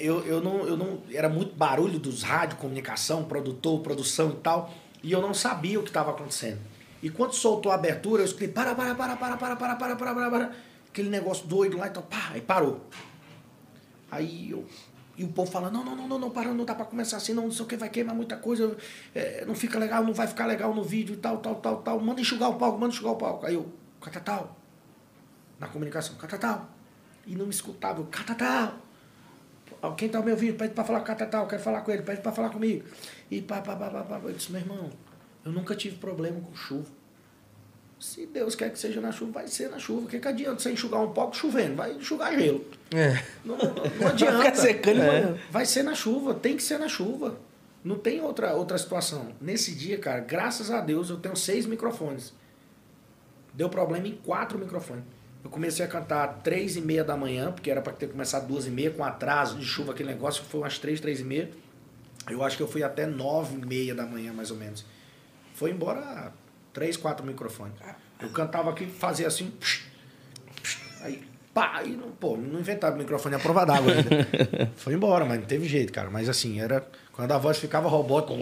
[0.00, 1.02] Eu, eu, não, eu não.
[1.12, 4.72] Era muito barulho dos rádio, comunicação, produtor, produção e tal.
[5.02, 6.58] E eu não sabia o que estava acontecendo.
[7.02, 10.14] E quando soltou a abertura, eu escutei para, para, para, para, para, para, para, para,
[10.14, 10.52] para, para.
[10.88, 12.80] Aquele negócio doido lá, então, pá, aí parou.
[14.10, 14.64] Aí eu.
[15.18, 17.34] E o povo fala, não, não, não, não, não, para, não dá pra começar assim,
[17.34, 18.76] não, não sei o que, vai queimar muita coisa,
[19.12, 22.00] é, não fica legal, não vai ficar legal no vídeo e tal, tal, tal, tal.
[22.00, 23.44] Manda enxugar o palco, manda enxugar o palco.
[23.44, 23.66] Aí eu,
[24.00, 24.56] catatal.
[25.58, 26.70] Na comunicação, catatal.
[27.26, 28.78] E não me escutava, eu, catatal.
[29.96, 32.50] Quem tá me ouvindo, pede pra falar Catatal, quero falar com ele, pede pra falar
[32.50, 32.84] comigo.
[33.30, 34.20] E pá, pá, pá, pá, pá.
[34.24, 34.90] Eu disse, meu irmão,
[35.44, 36.88] eu nunca tive problema com chuva.
[38.00, 40.06] Se Deus quer que seja na chuva, vai ser na chuva.
[40.06, 41.74] O que, que adianta você enxugar um pouco chovendo?
[41.74, 42.64] Vai enxugar gelo.
[42.94, 43.22] É.
[43.44, 44.38] Não, não, não adianta.
[44.38, 45.38] Fica secando É.
[45.50, 47.38] Vai ser na chuva, tem que ser na chuva.
[47.82, 49.32] Não tem outra, outra situação.
[49.40, 52.32] Nesse dia, cara, graças a Deus, eu tenho seis microfones.
[53.52, 55.04] Deu problema em quatro microfones.
[55.42, 58.66] Eu comecei a cantar três e meia da manhã, porque era para ter começado duas
[58.66, 61.50] e meia, com atraso de chuva, aquele negócio, foi umas três, três e meia.
[62.28, 64.84] Eu acho que eu fui até nove e meia da manhã, mais ou menos.
[65.54, 66.32] Foi embora
[66.78, 67.74] três, quatro microfones.
[68.22, 69.52] Eu cantava aqui, fazia assim,
[71.02, 71.20] aí
[71.52, 74.70] pá, e não, pô, não inventava microfone à prova d'água ainda.
[74.78, 76.08] Foi embora, mas não teve jeito, cara.
[76.08, 76.86] Mas assim, era.
[77.12, 78.32] Quando a voz ficava robótica,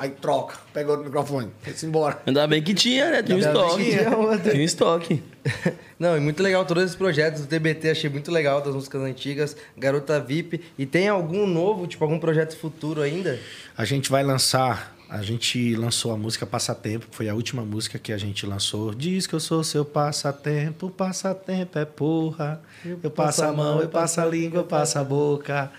[0.00, 2.20] aí troca, pega outro microfone, vai-se embora.
[2.26, 3.22] Ainda bem que tinha, né?
[3.22, 3.76] Tinha um estoque.
[3.76, 4.40] que tinha.
[4.50, 5.22] Tinha um estoque.
[5.96, 9.56] Não, e muito legal todos esses projetos do TBT, achei muito legal, das músicas antigas,
[9.76, 10.60] Garota VIP.
[10.76, 13.38] E tem algum novo, tipo, algum projeto futuro ainda?
[13.76, 14.97] A gente vai lançar.
[15.08, 18.94] A gente lançou a música Passatempo, foi a última música que a gente lançou.
[18.94, 22.60] Diz que eu sou seu passatempo, passatempo é porra.
[23.02, 25.72] Eu passo a mão, eu passo a língua, eu passo a boca.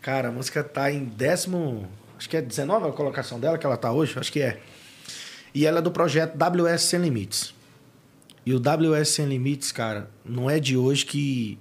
[0.00, 1.88] Cara, a música tá em décimo.
[2.16, 4.60] Acho que é 19 a colocação dela que ela tá hoje, acho que é.
[5.52, 7.52] E ela é do projeto WS Sem Limites.
[8.46, 11.58] E o WS Sem Limites, cara, não é de hoje que.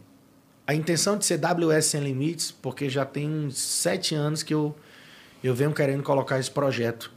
[0.67, 4.75] A intenção de ser WS Sem Limites, porque já tem uns sete anos que eu,
[5.43, 7.11] eu venho querendo colocar esse projeto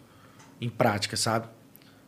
[0.61, 1.49] em prática, sabe?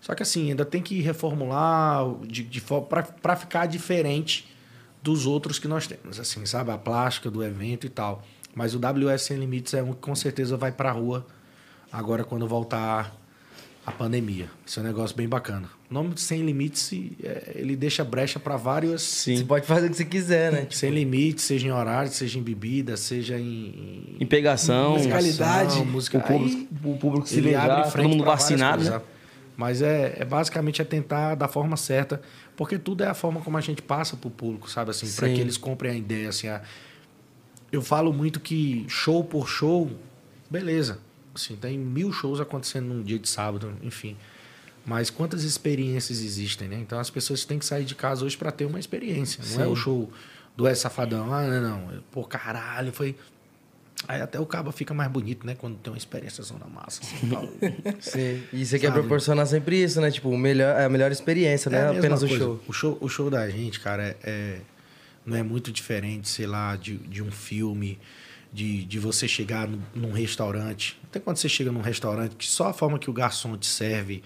[0.00, 4.52] Só que assim, ainda tem que reformular de, de, para ficar diferente
[5.02, 6.70] dos outros que nós temos, assim, sabe?
[6.70, 8.22] A plástica do evento e tal.
[8.54, 11.26] Mas o WS Sem Limites é um que com certeza vai pra rua
[11.90, 13.14] agora quando voltar
[13.84, 14.48] a pandemia.
[14.64, 15.68] Isso é um negócio bem bacana.
[15.90, 16.92] O nome de Sem Limites,
[17.22, 19.02] é, ele deixa brecha para vários...
[19.02, 19.44] Você Sim.
[19.46, 20.66] pode fazer o que você quiser, né?
[20.70, 24.16] Sem limites, seja em horário, seja em bebida, seja em...
[24.20, 24.92] Em pegação.
[24.92, 25.78] Musicalidade.
[25.84, 29.00] música, O público, o público se ele abre ligar, frente todo mundo vacinado, né?
[29.56, 32.22] Mas é, é basicamente é tentar da forma certa,
[32.56, 35.40] porque tudo é a forma como a gente passa pro público, sabe assim, para que
[35.40, 36.48] eles comprem a ideia assim.
[36.48, 36.62] a-
[37.70, 39.90] Eu falo muito que show por show,
[40.50, 41.00] beleza,
[41.34, 44.16] assim, tem mil shows acontecendo num dia de sábado, enfim.
[44.84, 46.76] Mas quantas experiências existem, né?
[46.80, 49.42] Então as pessoas têm que sair de casa hoje para ter uma experiência.
[49.54, 49.70] Não é Sim.
[49.72, 50.10] o show
[50.56, 51.32] do É Safadão.
[51.32, 52.02] Ah, não, não.
[52.10, 53.14] Pô, caralho, foi.
[54.08, 55.54] Aí até o cabo fica mais bonito, né?
[55.54, 57.00] Quando tem uma experiência na massa.
[57.04, 57.30] Assim.
[58.00, 58.42] Sim.
[58.52, 60.10] E você quer proporcionar sempre isso, né?
[60.10, 61.78] Tipo, o melhor, a melhor experiência, É né?
[61.82, 62.60] a mesma Apenas o show.
[62.66, 62.98] O show.
[63.00, 64.60] O show da gente, cara, é, é-
[65.24, 67.96] não é muito diferente, sei lá, de, de um filme,
[68.52, 71.00] de, de você chegar num, restaurante.
[71.04, 74.22] Até quando você chega num restaurante, que só a forma que o garçom te serve,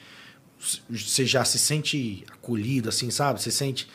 [0.90, 3.40] você já se sente acolhido, assim, sabe?
[3.40, 3.88] Você sente.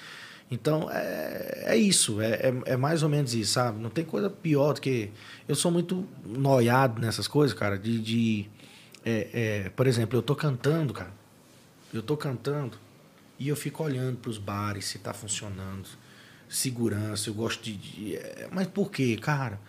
[0.49, 3.81] Então, é, é isso, é, é, é mais ou menos isso, sabe?
[3.81, 5.09] Não tem coisa pior do que.
[5.47, 7.99] Eu sou muito noiado nessas coisas, cara, de.
[7.99, 8.49] de
[9.03, 9.29] é,
[9.65, 11.11] é, por exemplo, eu tô cantando, cara.
[11.93, 12.77] Eu tô cantando
[13.37, 15.89] e eu fico olhando para os bares se tá funcionando.
[16.47, 17.75] Segurança, eu gosto de.
[17.75, 19.59] de- é, mas por quê, cara?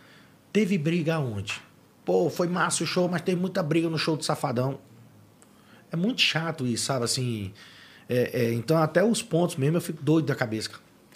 [0.53, 1.61] Teve briga aonde?
[2.05, 4.79] Pô, foi massa o show, mas teve muita briga no show do Safadão.
[5.91, 7.05] É muito chato isso, sabe?
[7.05, 7.53] Assim.
[8.09, 10.71] é, é, então, até os pontos mesmo eu fico doido da cabeça.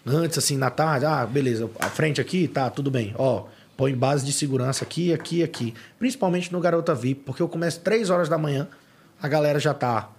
[0.06, 3.12] Antes, assim, na tarde, ah, beleza, a frente aqui, tá, tudo bem.
[3.18, 3.46] Ó,
[3.76, 5.74] põe base de segurança aqui, aqui, aqui.
[5.98, 8.68] Principalmente no Garota VIP, porque eu começo três horas da manhã,
[9.20, 10.10] a galera já tá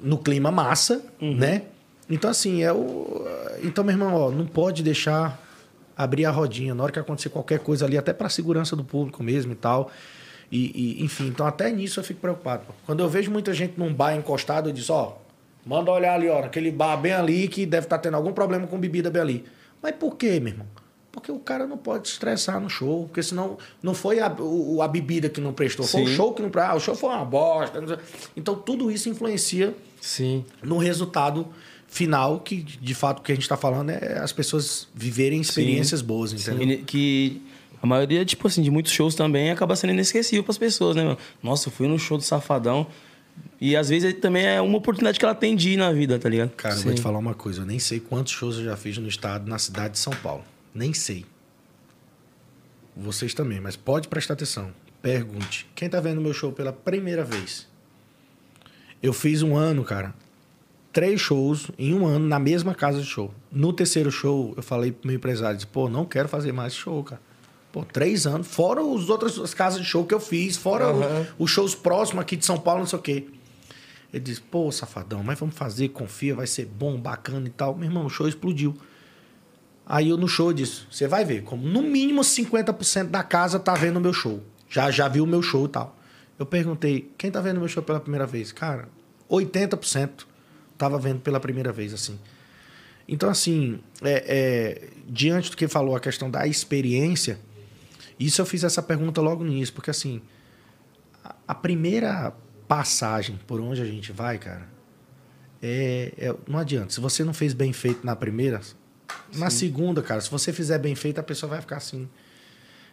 [0.00, 1.64] no clima massa, né?
[2.08, 3.26] Então, assim, é o.
[3.62, 5.38] Então, meu irmão, ó, não pode deixar
[5.98, 6.74] abrir a rodinha.
[6.74, 9.90] Na hora que acontecer qualquer coisa ali, até para segurança do público mesmo e tal.
[10.50, 12.62] E, e, enfim, então até nisso eu fico preocupado.
[12.86, 15.14] Quando eu vejo muita gente num bar encostado, eu digo, ó,
[15.66, 18.78] manda olhar ali, ó, naquele bar bem ali que deve estar tendo algum problema com
[18.78, 19.44] bebida bem ali.
[19.82, 20.66] Mas por quê, meu irmão?
[21.12, 24.80] Porque o cara não pode se estressar no show, porque senão não foi a, o-
[24.80, 26.14] a bebida que não prestou, foi o Sim.
[26.14, 26.72] show que não prestou.
[26.72, 27.80] Ah, o show foi uma bosta.
[28.36, 30.44] Então tudo isso influencia Sim.
[30.62, 31.46] no resultado
[31.88, 36.02] final, que de fato o que a gente está falando é as pessoas viverem experiências
[36.02, 36.68] boas, entendeu?
[36.68, 37.42] E Que
[37.82, 41.02] a maioria, tipo assim, de muitos shows também acaba sendo inesquecível para as pessoas, né,
[41.02, 41.18] mano?
[41.42, 42.86] Nossa, eu fui no show do Safadão.
[43.60, 46.28] E às vezes também é uma oportunidade que ela tem de ir na vida, tá
[46.28, 46.50] ligado?
[46.50, 47.62] Cara, eu vou te falar uma coisa.
[47.62, 50.44] Eu nem sei quantos shows eu já fiz no estado, na cidade de São Paulo.
[50.74, 51.24] Nem sei.
[52.96, 54.72] Vocês também, mas pode prestar atenção.
[55.00, 55.66] Pergunte.
[55.74, 57.66] Quem tá vendo meu show pela primeira vez?
[59.00, 60.12] Eu fiz um ano, cara.
[60.98, 63.32] Três shows em um ano na mesma casa de show.
[63.52, 67.04] No terceiro show, eu falei pro meu empresário, disse, pô, não quero fazer mais show,
[67.04, 67.20] cara.
[67.70, 71.00] Pô, três anos, fora os outras as casas de show que eu fiz, fora os-
[71.04, 71.26] Aham.
[71.38, 73.26] os shows próximos aqui de São Paulo, não sei o quê.
[74.12, 77.76] Ele disse, pô, safadão, mas vamos fazer, confia, vai ser bom, bacana e tal.
[77.76, 78.76] Meu irmão, o show explodiu.
[79.86, 83.74] Aí eu no show disse, você vai ver, como no mínimo 50% da casa tá
[83.74, 84.42] vendo o meu show.
[84.68, 85.96] Já, já viu o meu show e tal.
[86.36, 88.50] Eu perguntei, quem tá vendo o meu show pela primeira vez?
[88.50, 88.88] Cara,
[89.30, 90.26] 80%
[90.78, 92.18] tava vendo pela primeira vez, assim.
[93.06, 97.38] Então, assim, é, é, diante do que falou a questão da experiência,
[98.18, 100.22] isso eu fiz essa pergunta logo no início, porque assim,
[101.24, 102.32] a, a primeira
[102.66, 104.68] passagem por onde a gente vai, cara,
[105.62, 106.92] é, é- não adianta.
[106.92, 108.60] Se você não fez bem feito na primeira,
[109.34, 112.08] na segunda, cara, se você fizer bem feito, a pessoa vai ficar assim.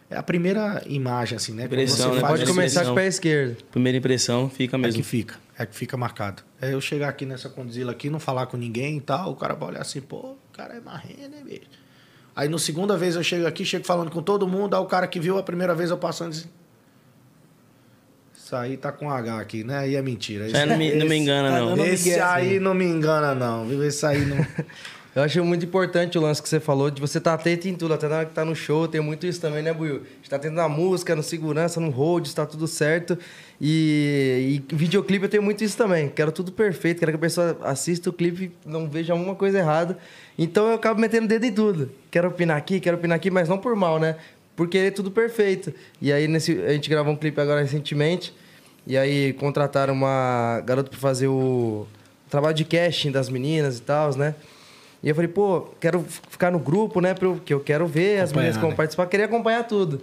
[0.08, 1.64] É a primeira imagem, assim, né?
[1.64, 2.20] Impressão, né?
[2.20, 3.56] Pode começar com o pé esquerdo.
[3.72, 5.02] Primeira impressão fica É mesmo.
[5.02, 6.42] que fica, é que fica marcado.
[6.60, 9.54] É eu chegar aqui nessa conduzila aqui, não falar com ninguém e tal, o cara
[9.54, 11.62] vai olhar assim, pô, o cara é marrento, né, bicho?
[12.36, 15.06] Aí no segunda vez eu chego aqui, chego falando com todo mundo, aí o cara
[15.08, 16.46] que viu a primeira vez eu passando diz.
[18.36, 19.78] Isso aí tá com H aqui, né?
[19.78, 20.46] Aí é mentira.
[20.46, 21.84] Isso aí não me- não me engana, tá não.
[21.84, 22.58] Esse aí assim.
[22.60, 23.82] não me engana, não, viu?
[23.82, 24.36] Esse aí não.
[25.16, 27.74] Eu acho muito importante o lance que você falou de você estar tá atento em
[27.74, 30.02] tudo, até na hora que tá no show, tem muito isso também, né, Buiu?
[30.22, 33.18] Está atento na música, no segurança, no hold, está tudo certo.
[33.58, 36.10] E, e videoclipe eu tenho muito isso também.
[36.10, 39.56] Quero tudo perfeito, quero que a pessoa assista o clipe e não veja alguma coisa
[39.56, 39.96] errada.
[40.36, 41.90] Então eu acabo metendo dedo em tudo.
[42.10, 44.16] Quero opinar aqui, quero opinar aqui, mas não por mal, né?
[44.54, 45.72] Por querer tudo perfeito.
[45.98, 48.34] E aí nesse, a gente gravou um clipe agora recentemente.
[48.86, 51.86] E aí contrataram uma garota para fazer o
[52.28, 54.34] trabalho de casting das meninas e tal, né?
[55.02, 57.14] E eu falei, pô, quero ficar no grupo, né?
[57.14, 58.76] Porque eu quero ver as meninas que vão né?
[58.76, 60.00] participar, queria acompanhar tudo.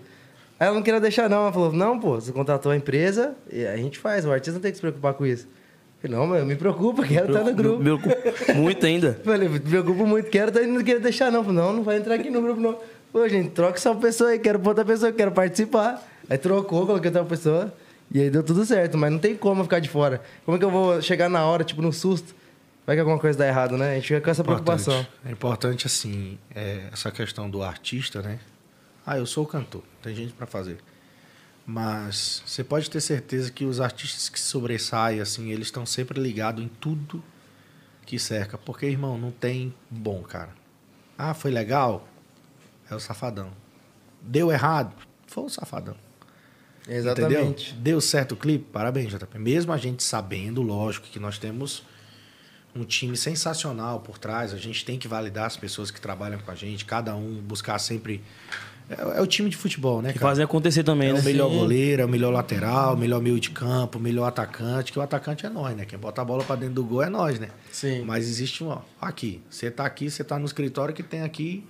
[0.60, 1.42] Aí ela não queria deixar, não.
[1.42, 4.62] Ela falou, não, pô, você contratou a empresa, e a gente faz, o artista não
[4.62, 5.48] tem que se preocupar com isso.
[6.02, 7.84] Eu falei, não, mas eu me preocupo, quero estar no grupo.
[7.84, 9.20] Me preocupo muito ainda.
[9.24, 11.44] Falei, me preocupo muito, quero estar não queria deixar, não.
[11.44, 12.78] Falei, não, não vai entrar aqui no grupo, não.
[13.12, 16.02] Pô, gente, troca essa pessoa aí, quero pra outra pessoa, quero participar.
[16.30, 17.74] Aí trocou, coloquei outra pessoa.
[18.12, 20.22] E aí deu tudo certo, mas não tem como eu ficar de fora.
[20.46, 22.36] Como é que eu vou chegar na hora, tipo, no susto?
[22.86, 23.92] Vai que alguma coisa dá errado, né?
[23.92, 24.94] A gente fica com essa preocupação.
[25.00, 25.26] Importante.
[25.26, 28.40] É importante, assim, é, essa questão do artista, né?
[29.06, 30.78] Ah, eu sou cantor, tem gente para fazer.
[31.66, 36.62] Mas você pode ter certeza que os artistas que sobressaem, assim, eles estão sempre ligados
[36.62, 37.24] em tudo
[38.06, 38.58] que cerca.
[38.58, 40.50] Porque, irmão, não tem bom, cara.
[41.18, 42.06] Ah, foi legal?
[42.90, 43.52] É o safadão.
[44.22, 44.94] Deu errado?
[45.26, 45.96] Foi o safadão.
[46.88, 47.72] Exatamente.
[47.72, 47.82] Entendeu?
[47.82, 48.66] Deu certo o clipe?
[48.72, 49.40] Parabéns, JP.
[49.40, 51.86] Mesmo a gente sabendo, lógico, que nós temos
[52.76, 54.54] um time sensacional por trás.
[54.54, 57.78] A gente tem que validar as pessoas que trabalham com a gente, cada um buscar
[57.80, 58.22] sempre.
[58.90, 60.32] É, é o time de futebol, né, Que cara?
[60.32, 61.20] fazem acontecer também, É né?
[61.20, 64.92] o melhor goleiro, é o melhor lateral, o melhor meio de campo, o melhor atacante,
[64.92, 65.86] que o atacante é nós, né?
[65.86, 67.50] Quem bota a bola pra dentro do gol é nós, né?
[67.72, 68.04] Sim.
[68.04, 69.42] Mas existe um, ó, aqui.
[69.50, 71.64] Você tá aqui, você tá no escritório que tem aqui.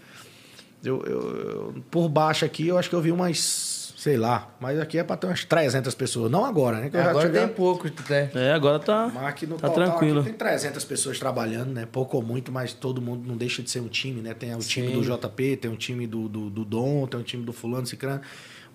[0.83, 1.39] Eu, eu-
[1.75, 5.03] eu- por baixo aqui, eu acho que eu vi umas, sei lá, mas aqui é
[5.03, 6.29] pra ter umas 300 pessoas.
[6.29, 6.91] Não agora, né?
[6.93, 8.29] Agora tem pouco, né?
[8.35, 10.19] É, agora tá, mas aqui no tá total, tranquilo.
[10.19, 11.87] aqui tem 300 pessoas trabalhando, né?
[11.89, 14.33] Pouco ou muito, mas todo mundo não deixa de ser um time, né?
[14.33, 14.93] Tem o time Sim.
[15.01, 18.19] do JP, tem o time do, do, do Dom, tem o time do fulano, ciclano.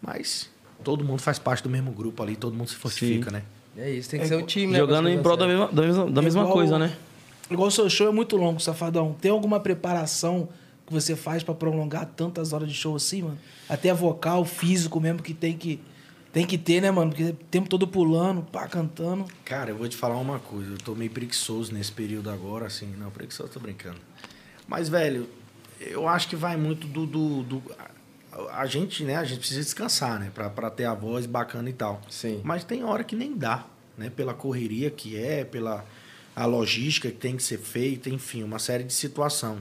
[0.01, 0.49] Mas
[0.83, 3.43] todo mundo faz parte do mesmo grupo ali, todo mundo se fortifica, né?
[3.77, 4.79] É isso, tem que ser um time, né?
[4.79, 6.97] Jogando em prol da mesma, da mesma, da mesma Igual- coisa, né?
[7.51, 9.15] Igual o seu show é muito longo, Safadão.
[9.21, 10.49] Tem alguma preparação
[10.89, 13.39] que você faz pra prolongar tantas horas de show assim, mano?
[13.69, 15.81] Até vocal, físico mesmo, que tem que,
[16.33, 17.11] tem que ter, né, mano?
[17.11, 19.25] Porque o tempo todo pulando, pá, cantando.
[19.45, 20.73] Cara, eu vou te falar uma coisa.
[20.73, 22.87] Eu tô meio preguiçoso nesse período agora, assim.
[22.99, 23.99] Não, preguiçoso, tô brincando.
[24.67, 25.29] Mas, velho,
[25.81, 27.07] eu acho que vai muito do.
[27.07, 27.63] do, do-
[28.33, 29.17] a, a gente, né?
[29.17, 30.31] A gente precisa descansar, né?
[30.35, 32.01] Pra, pra ter a voz bacana e tal.
[32.11, 32.41] Sim.
[32.45, 33.65] Mas tem hora que nem dá,
[33.97, 34.11] né?
[34.11, 35.85] Pela correria que é, pela
[36.37, 39.61] a logística que tem que ser feita, enfim, uma série de situação.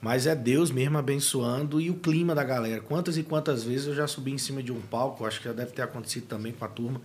[0.00, 2.80] Mas é Deus mesmo abençoando e o clima da galera.
[2.80, 5.52] Quantas e quantas vezes eu já subi em cima de um palco, acho que já
[5.52, 7.00] deve ter acontecido também com a turma,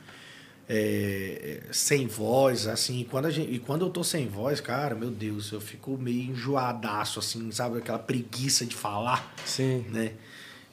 [0.67, 3.01] é, sem voz, assim.
[3.01, 6.31] E quando, gente, e quando eu tô sem voz, cara, meu Deus, eu fico meio
[6.31, 7.79] enjoadaço, assim, sabe?
[7.79, 9.85] Aquela preguiça de falar, Sim.
[9.89, 10.13] né?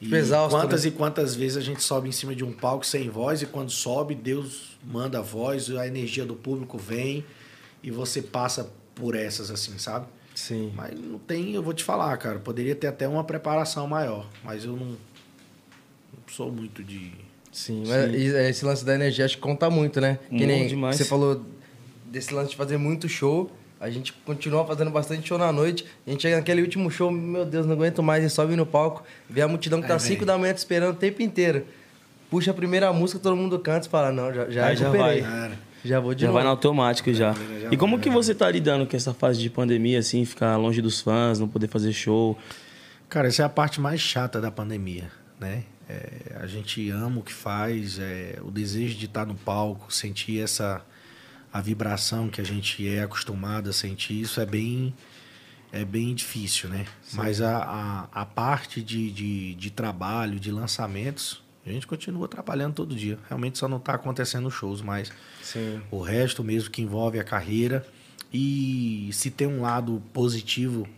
[0.00, 0.88] E exausto, quantas né?
[0.88, 3.70] e quantas vezes a gente sobe em cima de um palco sem voz e quando
[3.70, 7.24] sobe, Deus manda a voz, a energia do público vem
[7.84, 10.06] e você passa por essas, assim, sabe?
[10.34, 10.72] Sim.
[10.74, 12.38] Mas não tem, eu vou te falar, cara.
[12.38, 14.96] Poderia ter até uma preparação maior, mas eu não, não
[16.28, 17.12] sou muito de.
[17.50, 20.18] Sim, mas e- esse lance da energia acho que conta muito, né?
[20.28, 20.96] Que Muito nem demais.
[20.96, 21.42] você falou
[22.06, 23.50] desse lance de fazer muito show.
[23.78, 25.84] A gente continua fazendo bastante show na noite.
[26.06, 28.24] A gente chega naquele último show, meu Deus, não aguento mais.
[28.24, 30.26] E sobe no palco, vê a multidão que tá Aí 5 vem.
[30.26, 31.66] da manhã te esperando o tempo inteiro.
[32.30, 35.20] Puxa a primeira música, todo mundo canta e fala, não, já, já Aí já vai.
[35.20, 36.36] Cara, Já vou de Já novo.
[36.36, 37.32] vai no automático já.
[37.32, 40.80] já E como que você tá lidando com essa fase de pandemia, assim, ficar longe
[40.80, 42.38] dos fãs, não poder fazer show?
[43.08, 45.64] Cara, essa é a parte mais chata da pandemia, né?
[45.88, 50.40] É, a gente ama o que faz, é, o desejo de estar no palco, sentir
[50.40, 50.82] essa
[51.52, 54.94] a vibração que a gente é acostumado a sentir, isso é bem
[55.70, 56.86] é bem difícil, né?
[57.14, 57.58] Mas a,
[58.12, 63.18] a, a parte de, de, de trabalho, de lançamentos, a gente continua trabalhando todo dia.
[63.28, 65.80] Realmente só não está acontecendo shows, mas Sim.
[65.90, 67.86] o resto mesmo que envolve a carreira.
[68.32, 70.88] E se tem um lado positivo,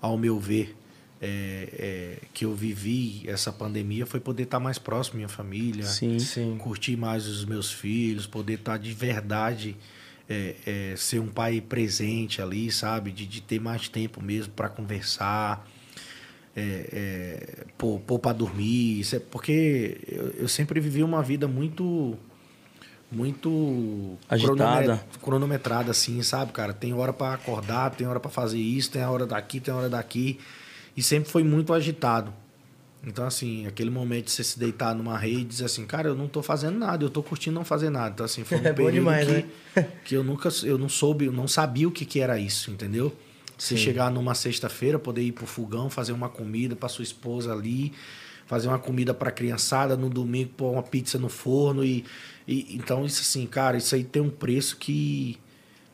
[0.00, 0.76] ao meu ver,
[1.20, 5.84] é, é, que eu vivi essa pandemia, foi poder estar mais próximo da minha família,
[5.84, 6.18] Sim.
[6.18, 6.56] Sim.
[6.58, 9.76] curtir mais os meus filhos, poder estar de verdade,
[10.28, 13.10] é, é, ser um pai presente ali, sabe?
[13.10, 15.66] De, de ter mais tempo mesmo para conversar,
[16.56, 19.00] é, é, pôr, pôr para dormir.
[19.00, 22.16] Isso é porque eu, eu sempre vivi uma vida muito.
[23.10, 24.56] Muito Agitada.
[24.56, 26.72] cronomet- cronometrada, assim, sabe, cara?
[26.72, 29.76] Tem hora para acordar, tem hora para fazer isso, tem a hora daqui, tem a
[29.76, 30.40] hora daqui.
[30.96, 32.34] E sempre foi muito agitado.
[33.06, 36.16] Então, assim, aquele momento de você se deitar numa rede e dizer assim, cara, eu
[36.16, 38.10] não tô fazendo nada, eu tô curtindo não fazer nada.
[38.14, 39.88] Então, assim, foi um É período demais, que, né?
[40.04, 43.14] que eu nunca, eu não soube, eu não sabia o que, que era isso, entendeu?
[43.56, 43.82] Você Sim.
[43.82, 47.92] chegar numa sexta-feira, poder ir pro fogão, fazer uma comida para sua esposa ali,
[48.46, 52.04] fazer uma comida pra criançada, no domingo pôr uma pizza no forno e,
[52.46, 55.38] e então isso assim, cara, isso aí tem um preço que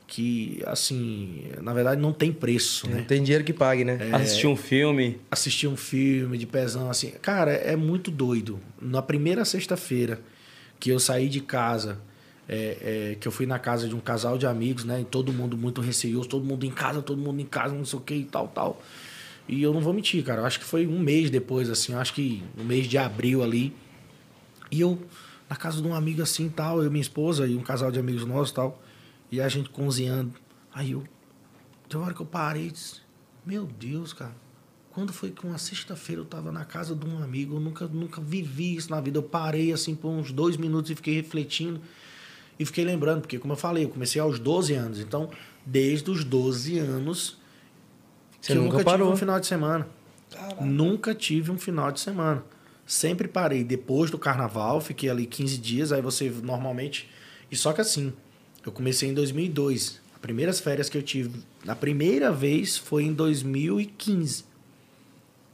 [0.07, 2.99] que assim, na verdade não tem preço, né?
[2.99, 3.99] Não tem dinheiro que pague, né?
[4.13, 5.19] Assistir um filme.
[5.31, 7.13] assistir um filme de pezão assim.
[7.23, 8.61] Cara, é muito doido.
[8.79, 10.21] Na primeira sexta-feira
[10.79, 11.99] que eu saí de casa,
[12.49, 15.01] é, é, que eu fui na casa de um casal de amigos, né?
[15.01, 17.99] E todo mundo muito receioso, todo mundo em casa, todo mundo em casa, não sei
[17.99, 18.83] o que e tal, tal.
[19.49, 20.41] E eu não vou mentir, cara.
[20.41, 23.43] Eu acho que foi um mês depois, assim, eu acho que no mês de abril
[23.43, 23.75] ali.
[24.71, 24.99] E eu,
[25.49, 28.25] na casa de um amigo assim tal, eu, minha esposa e um casal de amigos
[28.25, 28.83] nossos tal.
[29.31, 30.33] E a gente cozinhando.
[30.73, 31.05] Aí eu,
[31.89, 33.01] tem uma hora que eu parei e disse,
[33.45, 34.35] meu Deus, cara.
[34.91, 38.21] Quando foi que uma sexta-feira eu tava na casa de um amigo, eu nunca, nunca
[38.21, 39.19] vivi isso na vida.
[39.19, 41.81] Eu parei assim por uns dois minutos e fiquei refletindo.
[42.63, 45.01] E fiquei lembrando, porque como eu falei, eu comecei aos 12 anos.
[45.01, 45.29] Então,
[45.67, 47.37] desde os 12 anos,
[48.41, 49.07] Você que eu nunca nunca parou.
[49.09, 49.89] tive um final de semana.
[50.31, 50.65] Caraca.
[50.65, 52.45] Nunca tive um final de semana.
[52.87, 57.09] Sempre parei depois do carnaval, fiquei ali 15 dias, aí você normalmente.
[57.51, 58.13] E só que assim,
[58.65, 60.01] eu comecei em 2002.
[60.15, 64.45] As primeiras férias que eu tive, na primeira vez, foi em 2015.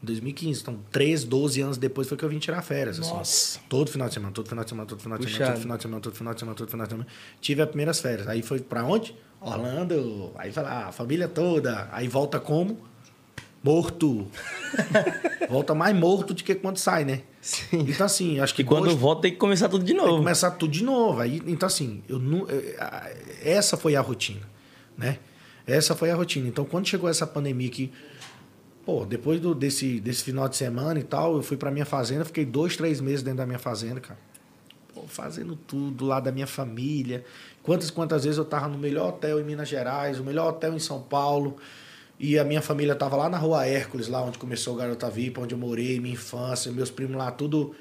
[0.02, 0.60] Em 2015.
[0.62, 2.98] Então, 13, 12 anos depois foi que eu vim tirar férias.
[3.00, 3.10] assim.
[3.10, 3.58] Nossa.
[3.68, 5.82] Todo final de semana, todo final de semana, todo final de semana, todo final de
[5.82, 7.08] semana, todo final de semana, todo final de semana.
[7.40, 8.28] Tive as primeiras férias.
[8.28, 9.14] Aí foi pra onde?
[9.40, 10.30] Orlando.
[10.36, 11.88] Aí foi lá, a família toda.
[11.92, 12.78] Aí volta como?
[13.62, 14.28] Morto.
[15.50, 17.22] volta mais morto do que quando sai, né?
[17.40, 17.86] Sim.
[17.88, 20.06] Então, assim, acho que E quando hoje- volta tem que começar tudo de tem que
[20.06, 20.18] novo.
[20.18, 21.20] começar tudo de novo.
[21.20, 23.10] Aí, então, assim, eu não, eu- a-
[23.42, 24.42] essa foi a rotina,
[24.96, 25.18] né?
[25.66, 26.48] Essa foi a rotina.
[26.48, 27.92] Então, quando chegou essa pandemia que,
[28.88, 32.24] pô, depois do, desse, desse final de semana e tal, eu fui pra minha fazenda,
[32.24, 34.18] fiquei dois, três meses dentro da minha fazenda, cara.
[34.94, 37.22] Pô, fazendo tudo lá da minha família.
[37.62, 40.78] Quantas, quantas vezes eu tava no melhor hotel em Minas Gerais, o melhor hotel em
[40.78, 41.58] São Paulo.
[42.18, 45.42] E a minha família tava lá na rua Hércules, lá onde começou o Garota Vipa,
[45.42, 47.74] onde eu morei, minha infância, meus primos lá, tudo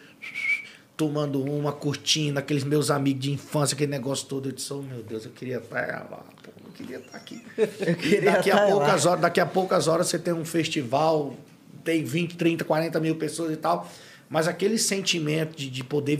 [0.97, 4.49] tomando uma, curtindo, aqueles meus amigos de infância, aquele negócio todo.
[4.49, 7.41] Eu disse, oh meu Deus, eu queria estar lá, pô, não queria estar aqui.
[7.57, 9.11] Eu queria daqui, a tá poucas lá.
[9.11, 11.37] horas, daqui a poucas horas você tem um festival,
[11.83, 13.89] tem 20, 30, 40 mil pessoas e tal.
[14.27, 16.19] Mas aquele sentimento de, de poder,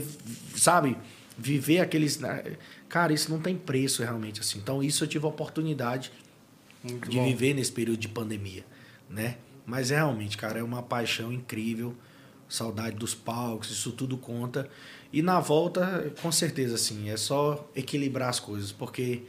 [0.54, 0.96] sabe,
[1.36, 2.18] viver aqueles.
[2.18, 2.56] né,
[2.88, 4.58] Cara, isso não tem preço realmente assim.
[4.58, 6.10] Então, isso eu tive a oportunidade
[6.82, 7.24] Muito de bom.
[7.24, 8.64] viver nesse período de pandemia,
[9.10, 9.36] né?
[9.66, 11.94] Mas realmente, cara, é uma paixão incrível,
[12.48, 14.68] saudade dos palcos, isso tudo conta.
[15.12, 19.22] E na volta, com certeza, assim, é só equilibrar as coisas, porque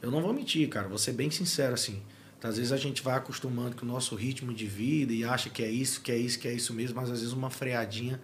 [0.00, 2.02] eu não vou mentir, cara, vou ser bem sincero, assim.
[2.42, 5.62] Às vezes a gente vai acostumando com o nosso ritmo de vida e acha que
[5.62, 8.20] é isso, que é isso, que é isso mesmo, mas às vezes uma freadinha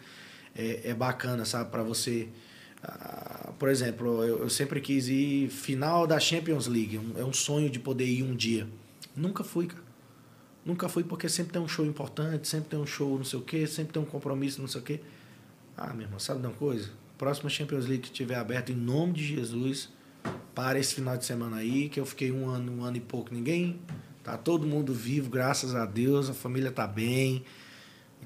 [0.57, 1.71] é, é bacana, sabe?
[1.71, 2.29] Para você.
[2.83, 6.99] ah, por exemplo, eu, eu sempre quis ir final da Champions League.
[6.99, 8.67] um- É um sonho de poder ir um dia.
[9.17, 9.83] Nunca fui, cara.
[10.69, 13.43] Nunca fui porque sempre tem um show importante, sempre tem um show não sei o
[13.43, 15.01] quê, sempre tem um compromisso não sei o quê.
[15.75, 16.91] Ah, meu irmão, sabe de uma coisa?
[17.17, 19.89] Próxima Champions League que estiver aberta, em nome de Jesus,
[20.55, 23.33] para esse final de semana aí, que eu fiquei um ano, um ano e pouco,
[23.33, 23.81] ninguém.
[24.23, 27.43] Tá todo mundo vivo, graças a Deus, a família tá bem.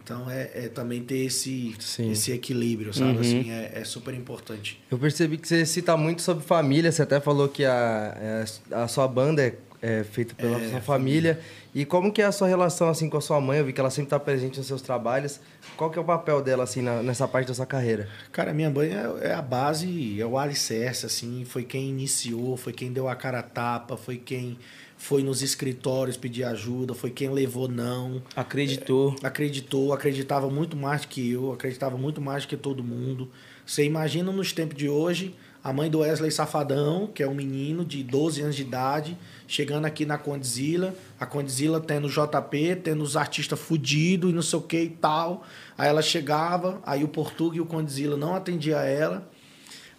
[0.02, 2.10] Então é, é também ter esse, Sim.
[2.10, 3.12] esse equilíbrio, sabe?
[3.12, 3.20] Uhum.
[3.20, 4.82] Assim, é, é super importante.
[4.90, 6.90] Eu percebi que você cita muito sobre família.
[6.90, 11.40] Você até falou que a, a sua banda é, é feita pela É, sua família.
[11.74, 13.58] E como que é a sua relação assim com a sua mãe?
[13.58, 15.40] Eu vi que ela sempre está presente nos seus trabalhos.
[15.76, 18.08] Qual que é o papel dela assim na- nessa parte da sua carreira?
[18.30, 22.72] Cara, minha mãe é, é a base, é o alicerce, assim, foi quem iniciou, foi
[22.72, 24.56] quem deu a cara a tapa, foi quem
[24.96, 29.16] foi nos escritórios pedir ajuda, foi quem levou não, Acreditou.
[29.20, 33.28] acreditou, acreditava muito mais que eu, acreditava muito mais que todo mundo.
[33.66, 37.84] Você imagina nos tempos de hoje, a mãe do Wesley Safadão, que é um menino
[37.84, 43.16] de 12 anos de idade, chegando aqui na Condzilla, a Condzilla tendo JP, tendo os
[43.16, 45.44] artistas fudidos e não sei o que e tal.
[45.78, 49.30] Aí ela chegava, aí o Portuga e o Condzilla não atendia ela.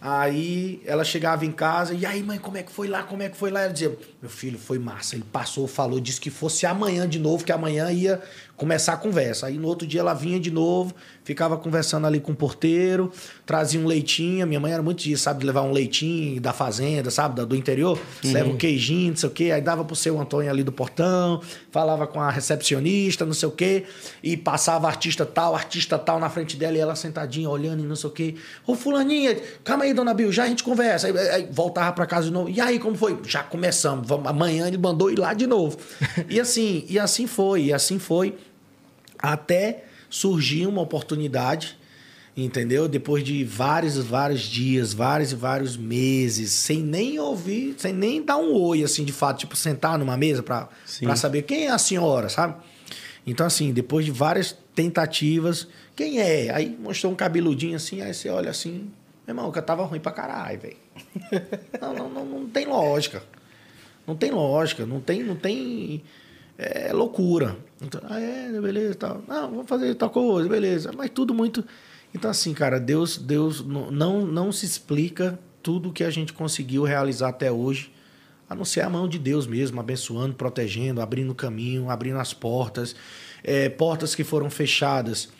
[0.06, 3.02] Aí ela chegava em casa, e aí, mãe, como é que foi lá?
[3.02, 3.62] Como é que foi lá?
[3.62, 5.14] Ela dizia, meu filho, foi massa.
[5.14, 8.22] Ele passou, falou, disse que fosse amanhã de novo, que amanhã ia
[8.56, 9.46] começar a conversa.
[9.46, 10.94] Aí no outro dia ela vinha de novo,
[11.24, 13.10] ficava conversando ali com o porteiro,
[13.44, 14.46] trazia um leitinho.
[14.46, 15.40] Minha mãe era muito disso, sabe?
[15.40, 17.44] De levar um leitinho da fazenda, sabe?
[17.44, 17.98] Do interior.
[18.24, 19.50] Leva um queijinho, não sei o quê.
[19.50, 21.40] Aí dava pro seu Antônio ali do portão,
[21.70, 23.84] falava com a recepcionista, não sei o quê.
[24.22, 27.96] E passava artista tal, artista tal na frente dela e ela sentadinha olhando e não
[27.96, 28.34] sei o quê.
[28.66, 31.06] Ô, Fulaninha, calma aí, dona Bill, já a gente conversa.
[31.06, 32.48] Aí, aí voltava pra casa de novo.
[32.48, 33.18] E aí, como foi?
[33.26, 34.06] Já começamos.
[34.06, 35.78] Vamos, amanhã ele mandou ir lá de novo.
[36.28, 38.34] e assim, e assim foi, e assim foi.
[39.32, 41.78] Até surgir uma oportunidade,
[42.36, 42.88] entendeu?
[42.88, 48.36] Depois de vários, vários dias, vários e vários meses, sem nem ouvir, sem nem dar
[48.36, 51.06] um oi, assim, de fato, tipo, sentar numa mesa pra, Sim.
[51.06, 52.54] pra saber quem é a senhora, sabe?
[53.26, 55.66] Então, assim, depois de várias tentativas,
[55.96, 56.50] quem é?
[56.50, 58.90] Aí mostrou um cabeludinho assim, aí você olha assim,
[59.26, 60.76] meu irmão, que tava ruim pra caralho, velho.
[61.80, 63.22] Não, não, não, não tem lógica.
[64.06, 66.02] Não tem lógica, não tem, não tem
[66.58, 67.56] é loucura.
[67.82, 69.22] Então, ah, é, beleza, tal.
[69.26, 70.92] Não, vamos fazer tal coisa, beleza.
[70.96, 71.64] Mas tudo muito.
[72.14, 76.84] Então, assim, cara, Deus, Deus não, não, não se explica tudo que a gente conseguiu
[76.84, 77.92] realizar até hoje,
[78.48, 82.94] a não ser a mão de Deus mesmo, abençoando, protegendo, abrindo caminho, abrindo as portas,
[83.42, 85.30] é, portas que foram fechadas.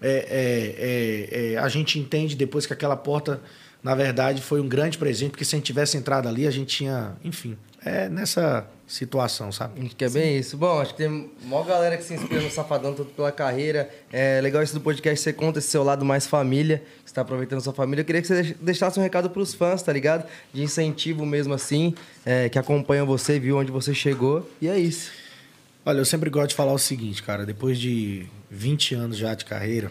[0.00, 3.40] É, é, é, é, a gente entende depois que aquela porta,
[3.82, 6.76] na verdade, foi um grande presente, porque se a gente tivesse entrado ali, a gente
[6.76, 9.84] tinha, enfim, é nessa situação, sabe?
[9.86, 10.56] Acho que é bem isso.
[10.56, 13.88] Bom, acho que tem maior galera que se inspira no Safadão, tanto pela carreira.
[14.12, 17.60] É legal isso do podcast, você conta esse seu lado mais família, você tá aproveitando
[17.60, 18.02] sua família.
[18.02, 20.28] Eu queria que você deix- deixasse um recado pros fãs, tá ligado?
[20.52, 21.94] De incentivo mesmo assim,
[22.26, 24.48] é, que acompanham você, viu onde você chegou.
[24.60, 25.10] E é isso.
[25.86, 29.44] Olha, eu sempre gosto de falar o seguinte, cara, depois de 20 anos já de
[29.44, 29.90] carreira,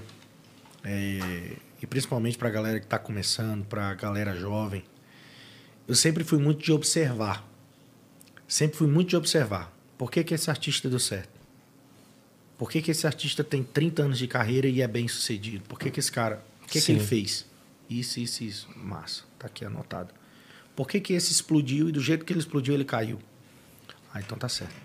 [0.83, 4.83] é, e principalmente pra galera que tá começando, pra galera jovem,
[5.87, 7.47] eu sempre fui muito de observar.
[8.53, 9.75] Sempre fui muito de observar.
[9.97, 11.31] Por que, que esse artista deu certo?
[12.55, 15.63] Por que, que esse artista tem 30 anos de carreira e é bem sucedido?
[15.67, 16.39] Por que, que esse cara.
[16.61, 17.47] O que, que ele fez?
[17.89, 18.69] Isso, isso, isso.
[18.75, 19.23] Massa.
[19.39, 20.13] Tá aqui anotado.
[20.75, 23.17] Por que, que esse explodiu e do jeito que ele explodiu ele caiu?
[24.13, 24.75] Ah, então tá certo.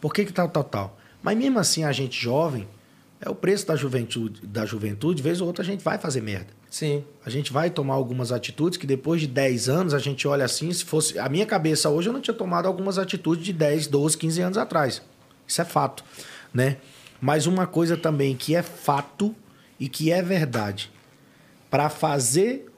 [0.00, 0.98] Por que, que tal, tal, tal?
[1.22, 2.66] Mas mesmo assim, a gente jovem,
[3.20, 6.22] é o preço da juventude, da juventude, de vez ou outra a gente vai fazer
[6.22, 6.54] merda.
[6.70, 7.04] Sim.
[7.26, 10.72] A gente vai tomar algumas atitudes que depois de 10 anos a gente olha assim,
[10.72, 14.16] se fosse a minha cabeça hoje eu não tinha tomado algumas atitudes de 10, 12,
[14.16, 15.02] 15 anos atrás.
[15.46, 16.04] Isso é fato,
[16.54, 16.76] né?
[17.20, 19.34] Mas uma coisa também que é fato
[19.80, 20.92] e que é verdade.
[21.68, 22.70] Para fazer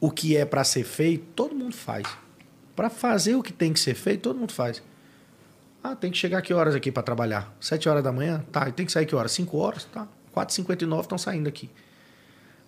[0.00, 2.06] o que é para ser feito, todo mundo faz.
[2.74, 4.82] Para fazer o que tem que ser feito, todo mundo faz.
[5.82, 7.54] Ah, tem que chegar que horas aqui para trabalhar?
[7.60, 8.42] 7 horas da manhã?
[8.50, 9.32] Tá, e tem que sair que horas?
[9.32, 9.84] 5 horas?
[9.84, 10.08] Tá.
[10.34, 11.70] 4h59 estão saindo aqui.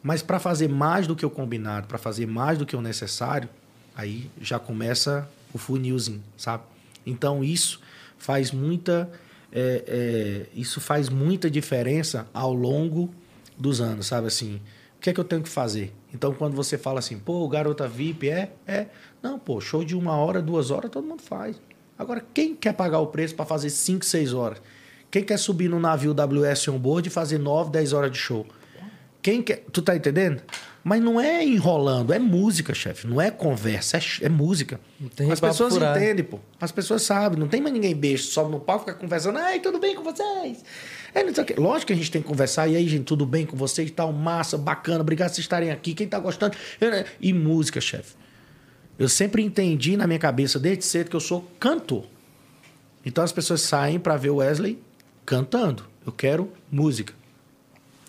[0.03, 3.49] Mas para fazer mais do que o combinado, para fazer mais do que o necessário,
[3.95, 6.63] aí já começa o funilzinho, sabe?
[7.05, 7.81] Então isso
[8.19, 9.11] faz muita,
[9.53, 13.11] é, é, isso faz muita diferença ao longo
[13.57, 14.61] dos anos, sabe assim?
[14.97, 15.93] O que é que eu tenho que fazer?
[16.13, 18.87] Então quando você fala assim, pô, garota VIP é, é,
[19.23, 21.61] não, pô, show de uma hora, duas horas, todo mundo faz.
[21.99, 24.61] Agora quem quer pagar o preço para fazer cinco, seis horas?
[25.11, 28.45] Quem quer subir no navio WS onboard e fazer nove, dez horas de show?
[29.27, 29.65] Quem quer.
[29.73, 30.41] Tu tá entendendo?
[30.85, 33.09] Mas não é enrolando, é música, chefe.
[33.09, 34.79] Não é conversa, é, é música.
[35.29, 35.99] As pessoas furado.
[35.99, 36.39] entendem, pô.
[36.61, 37.37] As pessoas sabem.
[37.37, 39.37] Não tem mais ninguém beijo, sobe no palco, fica conversando.
[39.39, 40.65] Ai, tudo bem com vocês?
[41.13, 41.55] É, não sei o quê.
[41.59, 42.69] Lógico que a gente tem que conversar.
[42.69, 43.91] E aí, gente, tudo bem com vocês?
[43.91, 45.01] Tal, massa, bacana.
[45.01, 45.93] Obrigado por vocês estarem aqui.
[45.93, 46.57] Quem tá gostando?
[47.21, 48.15] E música, chefe.
[48.97, 52.05] Eu sempre entendi na minha cabeça, desde cedo, que eu sou cantor.
[53.05, 54.81] Então as pessoas saem para ver o Wesley
[55.25, 55.85] cantando.
[56.07, 57.13] Eu quero música.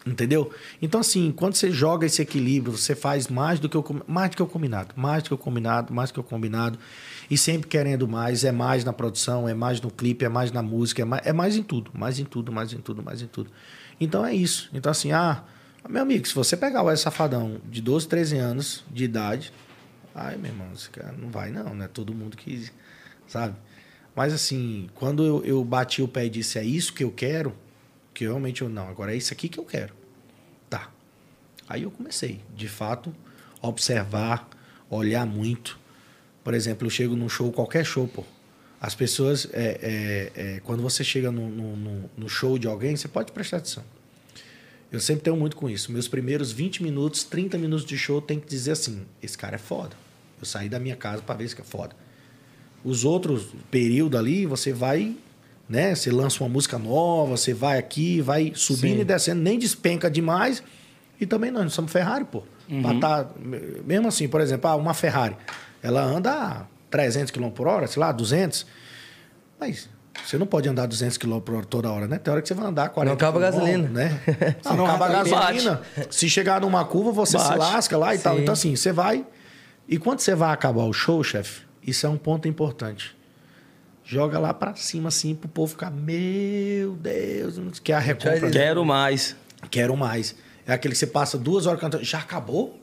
[0.08, 0.52] Entendeu?
[0.82, 4.38] Então, assim, quando você joga esse equilíbrio, você faz mais do que o, mais do
[4.38, 6.80] que o combinado, mais do que o combinado, mais do que o combinado,
[7.30, 10.62] e sempre querendo mais, é mais na produção, é mais no clipe, é mais na
[10.62, 13.28] música, é mais, é mais em tudo, mais em tudo, mais em tudo, mais em
[13.28, 13.52] tudo.
[14.00, 14.70] Então é isso.
[14.74, 15.44] Então, assim, ah,
[15.90, 19.52] meu amigo, se você pegar o Safadão de 12, 13 anos de idade,
[20.16, 21.90] ai, meu irmão, esse cara não vai, não, né?
[21.92, 22.70] Todo mundo que.
[23.28, 23.56] Sabe?
[24.16, 27.54] Mas assim, quando eu, eu bati o pé e disse, é isso que eu quero,
[28.14, 29.94] que realmente eu não, agora é isso aqui que eu quero.
[31.68, 33.14] Aí eu comecei, de fato,
[33.62, 34.50] a observar,
[34.90, 35.78] olhar muito.
[36.44, 38.24] Por exemplo, eu chego num show, qualquer show, pô.
[38.80, 43.08] As pessoas, é, é, é, quando você chega no, no, no- show de alguém, você
[43.08, 43.84] pode prestar atenção.
[44.92, 45.92] Eu sempre tenho muito com isso.
[45.92, 49.60] Meus primeiros 20 minutos, 30 minutos de show, tem que dizer assim: esse cara é
[49.60, 49.96] foda.
[50.40, 51.96] Eu saí da minha casa para ver esse cara é foda.
[52.86, 55.18] Os outros períodos ali, você vai,
[55.68, 55.94] né?
[55.96, 59.02] Você lança uma música nova, você vai aqui, vai subindo Sim.
[59.02, 60.64] e descendo, nem despenca demais.
[61.20, 62.44] E também nós não somos Ferrari, pô.
[62.82, 63.30] Pra tá-
[63.86, 65.36] mesmo assim, por exemplo, ah, uma Ferrari,
[65.82, 68.66] ela anda a 300 km por hora, sei lá, 200.
[69.60, 69.90] Mas
[70.24, 72.18] você não pode andar 200 km por hora toda hora, né?
[72.20, 73.88] Tem hora que você vai andar 40 Não acaba a gasolina.
[73.90, 74.20] né?
[74.66, 75.30] Não acaba a bate.
[75.32, 75.82] gasolina.
[76.10, 77.58] Se chegar numa curva, você se Bate.
[77.60, 78.36] lasca lá e tal.
[78.36, 78.42] Sim.
[78.42, 79.26] Então, assim, você vai.
[79.88, 83.16] E quando você vai acabar o show, chefe, isso é um ponto importante.
[84.04, 88.50] Joga lá pra cima, assim, pro povo ficar, meu Deus, que é a recompra.
[88.52, 89.36] Quero mais.
[89.70, 90.36] Quero mais.
[90.68, 92.78] É aquele que você passa duas horas cantando, já acabou?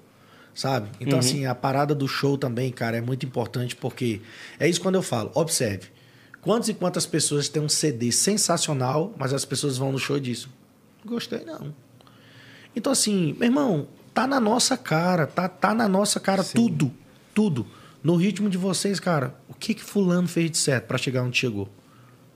[0.55, 0.89] Sabe?
[1.01, 4.23] Então, assim, a parada do show também, cara, é muito importante porque
[4.59, 5.31] é isso quando eu falo.
[5.35, 5.89] Observe.
[6.41, 10.21] Quantas e quantas pessoas têm um CD sensacional, mas as pessoas vão no show e
[10.21, 10.49] dizem,
[11.05, 11.75] gostei não.
[12.75, 16.93] Então, assim, meu irmão, tá na nossa cara, tá, tá na nossa cara tudo,
[17.35, 17.67] tudo.
[18.03, 21.39] No ritmo de vocês, cara, o que que fulano fez de certo para chegar onde
[21.39, 21.69] chegou?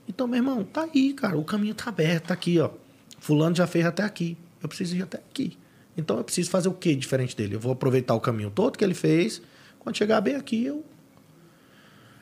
[0.07, 2.71] Então, meu irmão, tá aí, cara, o caminho tá aberto, tá aqui, ó.
[3.19, 5.57] Fulano já fez até aqui, eu preciso ir até aqui.
[5.97, 7.55] Então, eu preciso fazer o que diferente dele?
[7.55, 9.41] Eu vou aproveitar o caminho todo que ele fez,
[9.79, 10.85] quando chegar bem aqui, eu...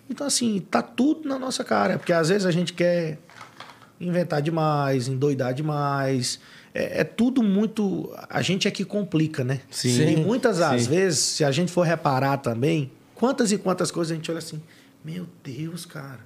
[0.10, 3.20] Então, assim, tá tudo na nossa cara, porque às vezes a gente quer
[4.00, 6.40] inventar demais, endoidar demais.
[6.74, 8.14] É, é tudo muito.
[8.30, 9.62] A gente é que complica, né?
[9.70, 10.08] Sim.
[10.08, 14.16] E muitas das vezes, se a gente for reparar também, quantas e quantas coisas a
[14.16, 14.62] gente olha assim,
[15.04, 16.22] meu Deus, cara,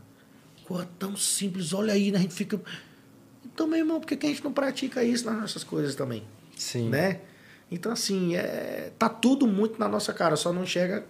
[0.65, 2.19] coisa tão simples, olha aí, né?
[2.19, 2.59] A gente fica.
[3.53, 6.23] Então, meu irmão, por que a gente não pratica isso nas nossas coisas também?
[6.57, 6.89] Sim.
[6.89, 7.19] Né?
[7.69, 11.05] Então, assim, é, tá tudo muito na nossa cara, só não chega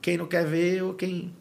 [0.00, 1.32] quem não quer ver ou quem.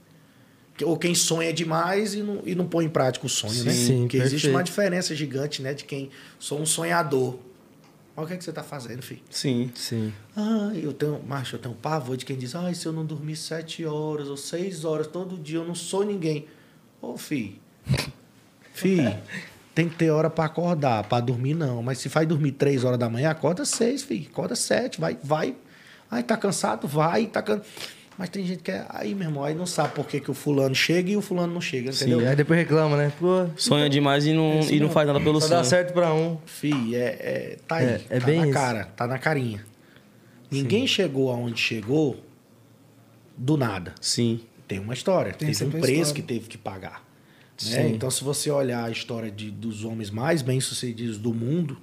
[0.84, 3.72] Ou quem sonha demais e não, e não põe em prática o sonho, né?
[3.72, 4.56] Sim, Porque existe perfeito.
[4.56, 5.74] uma diferença gigante, né?
[5.74, 7.40] De quem sou um sonhador.
[8.18, 9.22] Olha o que, é que você tá fazendo, filho.
[9.30, 9.72] Sim.
[9.74, 10.14] Sim.
[10.36, 13.38] Ah, eu tenho, macho, eu tenho pavor de quem diz, ai, se eu não dormir
[13.38, 16.46] sete horas ou seis horas todo dia, eu não sou ninguém.
[17.02, 17.56] Ô, filho.
[18.74, 19.18] Filho,
[19.76, 21.84] tem que ter hora para acordar, para dormir não.
[21.84, 24.28] Mas se faz dormir três horas da manhã, acorda seis, filho.
[24.32, 25.54] Acorda sete, vai, vai.
[26.10, 26.88] Ai, tá cansado?
[26.88, 27.62] Vai, tá can...
[28.18, 28.86] Mas tem gente que é.
[28.88, 31.54] Aí, meu irmão, aí não sabe por que, que o fulano chega e o fulano
[31.54, 32.22] não chega, entendeu?
[32.22, 33.12] E aí depois reclama, né?
[33.20, 35.60] Pô, Sonha demais e não, e não faz nada pelo só sonho.
[35.60, 36.38] dá certo pra um.
[36.46, 37.86] Fih, é, é- tá aí.
[37.86, 38.54] É, é tá bem na isso.
[38.54, 39.66] cara, tá na carinha.
[40.50, 42.24] Ninguém chegou aonde chegou
[43.38, 43.94] do nada.
[44.00, 44.40] Sim.
[44.66, 46.14] Tem uma história, Tem teve um preço história.
[46.14, 47.04] que teve que pagar.
[47.64, 47.90] Né?
[47.90, 51.78] Então, se você olhar a história de, dos homens mais bem-sucedidos do mundo,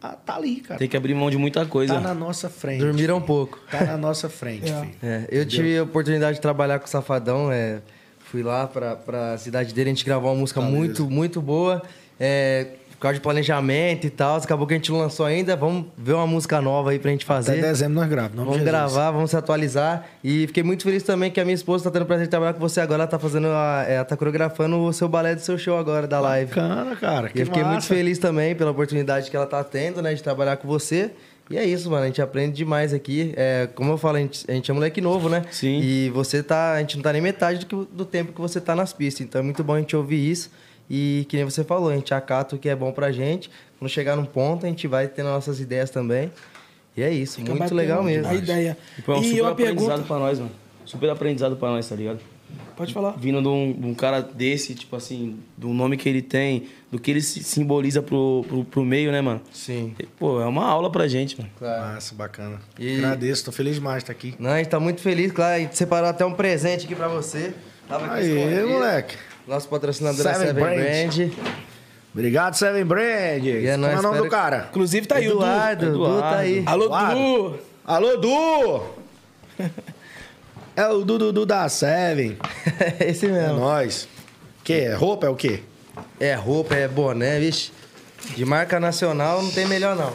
[0.00, 0.78] tá, tá ali, cara.
[0.78, 1.94] Tem que abrir mão de muita coisa.
[1.94, 2.80] Tá na nossa frente.
[2.80, 3.58] Dormiram um pouco.
[3.70, 4.80] Tá na nossa frente, É.
[4.80, 4.94] filho.
[5.02, 7.50] É, eu tive a oportunidade de trabalhar com o Safadão.
[7.50, 7.80] É,
[8.20, 10.76] fui lá pra, pra cidade dele, a gente gravou uma música Beleza.
[10.78, 11.82] muito, muito boa.
[12.18, 12.68] É,
[13.00, 14.36] por causa de planejamento e tal.
[14.36, 15.56] Acabou que a gente não lançou ainda.
[15.56, 17.62] Vamos ver uma música nova aí pra gente Até fazer.
[17.62, 18.36] dezembro nós gravamos.
[18.36, 18.70] Vamos Jesus.
[18.70, 20.06] gravar, vamos se atualizar.
[20.22, 22.60] E fiquei muito feliz também que a minha esposa tá tendo prazer de trabalhar com
[22.60, 23.04] você agora.
[23.04, 26.06] Ela tá fazendo a, é, ela tá coreografando o seu balé do seu show agora,
[26.06, 26.50] da live.
[26.54, 27.28] Bacana, cara.
[27.28, 27.88] E Que eu fiquei muito massa.
[27.94, 31.10] feliz também pela oportunidade que ela tá tendo, né, de trabalhar com você.
[31.48, 32.02] E é isso, mano.
[32.04, 33.32] A gente aprende demais aqui.
[33.34, 35.42] É, como eu falo, a gente, a gente é moleque novo, né?
[35.50, 35.80] Sim.
[35.82, 36.74] E você tá.
[36.74, 39.22] A gente não tá nem metade do, que- do tempo que você tá nas pistas.
[39.26, 40.50] Então é muito bom a gente ouvir isso.
[40.90, 43.48] E que nem você falou, a gente acata o que é bom pra gente.
[43.78, 46.30] Quando chegar num ponto, a gente vai tendo nossas ideias também.
[46.96, 48.26] E é isso, Fica muito legal mesmo.
[48.28, 48.76] A ideia.
[48.98, 50.06] E foi um e super uma aprendizado pergunta.
[50.08, 50.50] pra nós, mano.
[50.84, 52.18] Super aprendizado pra nós, tá ligado?
[52.76, 53.12] Pode falar.
[53.12, 56.98] Vindo de um, de um cara desse, tipo assim, do nome que ele tem, do
[56.98, 59.40] que ele simboliza pro, pro, pro meio, né, mano?
[59.52, 59.94] Sim.
[60.00, 61.50] E, Pô, é uma aula pra gente, mano.
[61.56, 61.94] Claro.
[61.94, 62.58] Massa, bacana.
[62.78, 64.34] E- Agradeço, tô feliz demais de estar aqui.
[64.38, 65.54] Não, a gente tá muito feliz, claro.
[65.56, 67.54] A gente separou até um presente aqui pra você.
[67.88, 69.16] Tava aqui Aí, moleque.
[69.50, 71.14] Nosso patrocinador é Seven Seven Brand.
[71.16, 71.32] Brand.
[72.14, 73.02] Obrigado, Seven Brand.
[73.04, 74.68] é Como é nóis, o nome do cara?
[74.70, 75.98] Inclusive tá aí Eduardo, o Du.
[76.06, 76.62] Dudu tá aí.
[76.66, 77.16] Alô, Eduardo.
[77.18, 77.58] Du.
[77.84, 78.82] Alô, Du!
[80.76, 82.38] é o Dudu da Seven.
[83.00, 83.58] Esse É mesmo.
[83.58, 84.06] nóis.
[84.62, 84.94] Que é?
[84.94, 85.64] Roupa é o quê?
[86.20, 87.72] É roupa, é boné, vixe.
[88.36, 90.12] De marca nacional não tem melhor não.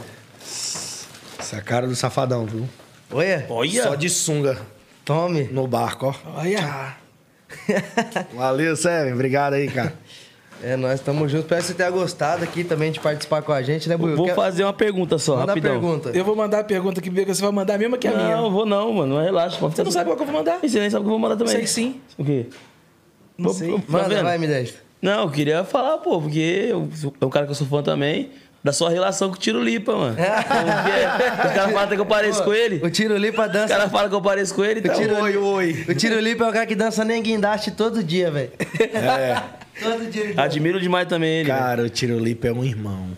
[1.38, 2.70] Essa é cara do safadão, viu?
[3.12, 3.84] Olha, Olha!
[3.84, 4.58] Só de sunga
[5.04, 5.44] tome.
[5.52, 6.40] no barco, ó.
[6.40, 6.96] Olha.
[8.34, 9.14] Valeu, Seven.
[9.14, 9.94] Obrigado aí, cara.
[10.64, 11.46] É, nós estamos juntos.
[11.46, 14.16] Espero que você tenha gostado aqui também de participar com a gente, né, Buiu?
[14.16, 15.72] Vou Quer- fazer uma pergunta só, Manda a rapidão.
[15.74, 16.10] pergunta.
[16.14, 18.38] Eu vou mandar a pergunta que você vai mandar a mesma que a minha.
[18.38, 19.22] Não, vou não, mano.
[19.22, 19.58] Relaxa.
[19.60, 20.60] Pode Você não sabe qual que eu vou mandar?
[20.64, 21.54] E você nem sabe o que eu vou mandar também.
[21.54, 22.02] Sei sim.
[22.18, 22.48] O quê?
[23.38, 23.70] Não Pô, sei.
[23.70, 24.24] pô, tá Manda, vendo?
[24.24, 24.76] vai, me deixa.
[25.02, 27.84] Não, eu queria falar, pô, porque eu sou é um cara que eu sou fã
[27.84, 28.32] também.
[28.66, 30.16] Da sua relação com o Tiro Lipa, mano.
[30.18, 32.84] Porque os caras falam que eu pareço com ele.
[32.84, 33.68] O Tiro Lipa dança.
[33.68, 34.82] caras falam que eu pareço com ele.
[34.82, 35.86] Tiro- Oi, oi.
[35.88, 38.52] O Tiro Lipa é o cara que dança nem guindaste todo dia, velho.
[38.92, 39.44] É.
[39.84, 40.34] Todo dia.
[40.38, 41.50] Admiro demais também ele.
[41.50, 43.10] Cara, o Tirolipa é um irmão.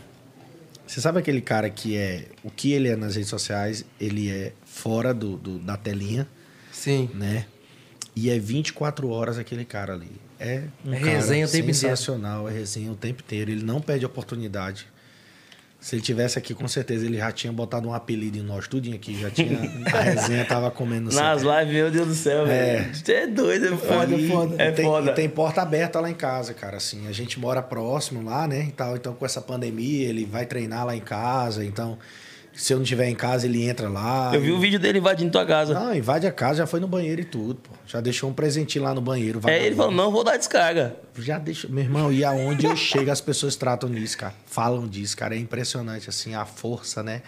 [0.86, 2.26] Você sabe aquele cara que é.
[2.44, 6.28] O que ele é nas redes sociais, ele é fora do, do- da telinha,
[6.74, 7.10] Sim.
[7.14, 7.46] né?
[8.16, 10.12] E é 24 horas aquele cara ali.
[10.40, 11.78] É um É cara resenha o tempo inteiro.
[11.78, 13.52] sensacional, é resenha o tempo inteiro.
[13.52, 14.88] Ele não perde oportunidade.
[15.80, 18.96] Se ele tivesse aqui, com certeza ele já tinha botado um apelido em nós, tudinho
[18.96, 19.20] aqui.
[19.22, 19.60] Já tinha.
[19.94, 22.78] A resenha tava comendo Nas lives, meu Deus do céu, É.
[22.80, 22.96] velho.
[22.96, 24.56] Você é doido, é foda, E- foda.
[24.58, 25.14] É tem, foda.
[25.14, 26.78] tem porta aberta lá em casa, cara.
[26.78, 28.66] Assim, a gente mora próximo lá, né?
[28.68, 28.96] E tal.
[28.96, 31.64] Então, com essa pandemia, ele vai treinar lá em casa.
[31.64, 31.98] Então,
[32.58, 34.32] se eu não estiver em casa, ele entra lá.
[34.34, 35.76] Eu vi o vídeo dele invadindo tua casa.
[35.76, 37.70] Não, invade a casa, já foi no banheiro e tudo, pô.
[37.86, 39.40] Já deixou um presentinho lá no banheiro.
[39.46, 40.96] É, ele falou, não vou dar descarga.
[41.20, 41.70] Já deixou.
[41.70, 44.34] Meu irmão, e aonde eu chego, as pessoas tratam nisso, cara.
[44.48, 45.36] Falam disso, cara.
[45.36, 47.22] É impressionante, assim, a força, né?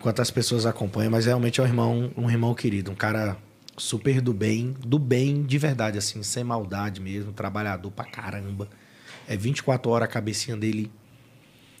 [0.00, 3.36] Quantas pessoas acompanham, mas realmente é um irmão, um irmão querido, um cara
[3.76, 8.68] super do bem, do bem de verdade, assim, sem maldade mesmo, trabalhador pra caramba.
[9.28, 10.90] É 24 horas a cabecinha dele.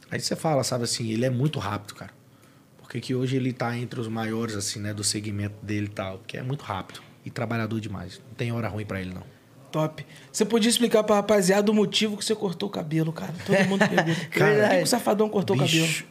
[0.08, 2.19] Aí você fala, sabe assim, ele é muito rápido, cara.
[2.90, 6.18] Porque que hoje ele tá entre os maiores, assim, né, do segmento dele e tal.
[6.18, 8.20] Porque é muito rápido e trabalhador demais.
[8.26, 9.22] Não tem hora ruim pra ele, não.
[9.70, 10.04] Top.
[10.32, 13.32] Você podia explicar pra rapaziada o motivo que você cortou o cabelo, cara?
[13.46, 14.20] Todo mundo pergunta.
[14.32, 14.70] Por Verdade.
[14.70, 15.86] que que o Safadão cortou o cabelo?
[15.86, 16.04] Bicho,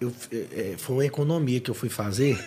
[0.00, 2.38] eu, é, é, foi uma economia que eu fui fazer.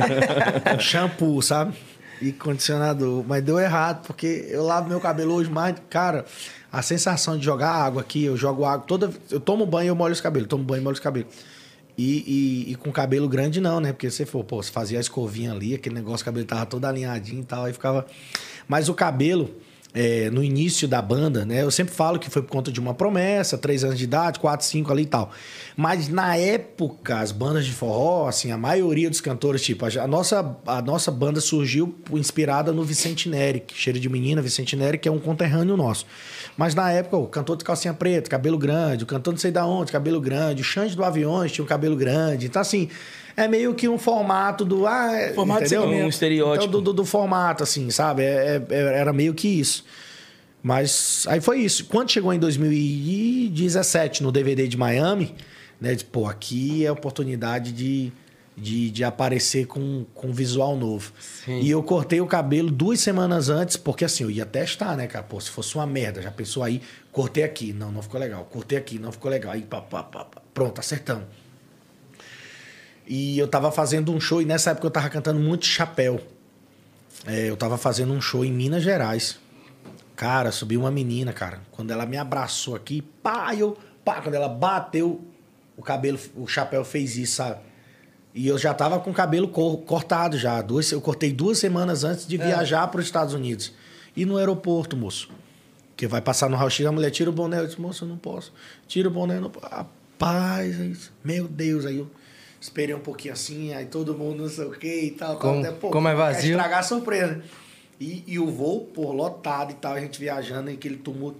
[0.80, 1.74] Shampoo, sabe?
[2.22, 3.22] E condicionador.
[3.28, 5.76] Mas deu errado, porque eu lavo meu cabelo hoje mais.
[5.90, 6.24] Cara,
[6.72, 9.10] a sensação de jogar água aqui, eu jogo água toda.
[9.30, 10.48] Eu tomo banho e eu molho os cabelos.
[10.48, 11.28] Tomo banho e molho os cabelos.
[11.96, 13.92] E, e, e com cabelo grande não, né?
[13.92, 16.84] Porque você for, pô, você fazia a escovinha ali, aquele negócio, o cabelo tava todo
[16.84, 18.06] alinhadinho e tal, aí ficava.
[18.66, 19.54] Mas o cabelo,
[19.94, 21.62] é, no início da banda, né?
[21.62, 24.66] Eu sempre falo que foi por conta de uma promessa, três anos de idade, quatro,
[24.66, 25.30] cinco ali e tal.
[25.76, 30.56] Mas na época, as bandas de forró, assim, a maioria dos cantores, tipo, a, nossa,
[30.66, 35.12] a nossa banda surgiu inspirada no Vicente Neri, cheiro de menina, Vicente Neri, que é
[35.12, 36.06] um conterrâneo nosso.
[36.56, 39.64] Mas na época, o cantor de calcinha preta, cabelo grande, o cantor não sei da
[39.64, 42.46] onde, cabelo grande, o Xande do Aviões tinha um cabelo grande.
[42.46, 42.88] Então, assim,
[43.36, 44.86] é meio que um formato do.
[44.86, 46.04] Ah, é- Formato de entendeu?
[46.04, 46.64] Um estereótipo.
[46.66, 48.22] Então, do, do- do formato, assim, sabe?
[48.22, 49.84] É- é- era meio que isso.
[50.62, 51.84] Mas aí foi isso.
[51.86, 55.34] Quando chegou em 2017 no DVD de Miami,
[55.80, 55.94] né?
[55.94, 58.10] de, Pô, aqui é a oportunidade de,
[58.56, 61.12] de, de aparecer com, com visual novo.
[61.46, 65.24] E eu cortei o cabelo duas semanas antes, porque assim, eu ia testar, né, cara?
[65.24, 66.80] Pô, se fosse uma merda, já pensou aí,
[67.12, 68.48] cortei aqui, não, não ficou legal.
[68.50, 69.52] Cortei aqui, não ficou legal.
[69.52, 70.40] Aí, pá, pá, pá, pá.
[70.54, 71.24] pronto, acertamos.
[73.06, 76.20] E eu tava fazendo um show, e nessa época eu tava cantando muito chapéu.
[77.26, 79.38] É, eu tava fazendo um show em Minas Gerais.
[80.16, 81.60] Cara, subiu uma menina, cara.
[81.72, 85.20] Quando ela me abraçou aqui, pá, eu, pá, quando ela bateu,
[85.76, 87.60] o cabelo, o chapéu fez isso, sabe?
[88.34, 90.60] E eu já tava com o cabelo cor- cortado já.
[90.62, 93.72] Duas, eu cortei duas semanas antes de viajar para os Estados Unidos.
[94.16, 95.28] E no aeroporto, moço.
[95.96, 97.60] Que vai passar no raio-x, a mulher tira o boné.
[97.60, 98.52] Eu disse, moço, eu não posso.
[98.88, 99.66] Tira o boné, eu não posso.
[99.72, 101.12] Rapaz, é isso.
[101.22, 101.86] meu Deus.
[101.86, 102.10] Aí eu
[102.64, 105.36] esperei um pouquinho assim, aí todo mundo não sei o que e tal.
[105.38, 106.52] Como- Até, pô, como é vazio.
[106.52, 107.42] estragar a surpresa.
[108.00, 111.38] E, e o voo, pô, lotado e tal, a gente viajando, e aquele tumulto.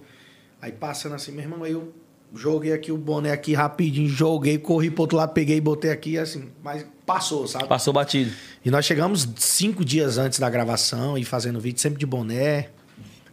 [0.61, 1.91] Aí passando assim, meu irmão, aí eu
[2.33, 6.15] joguei aqui o boné aqui rapidinho, joguei, corri pro outro lado, peguei e botei aqui,
[6.17, 7.67] assim, mas passou, sabe?
[7.67, 8.31] Passou batido.
[8.63, 12.69] E nós chegamos cinco dias antes da gravação e fazendo vídeo sempre de boné.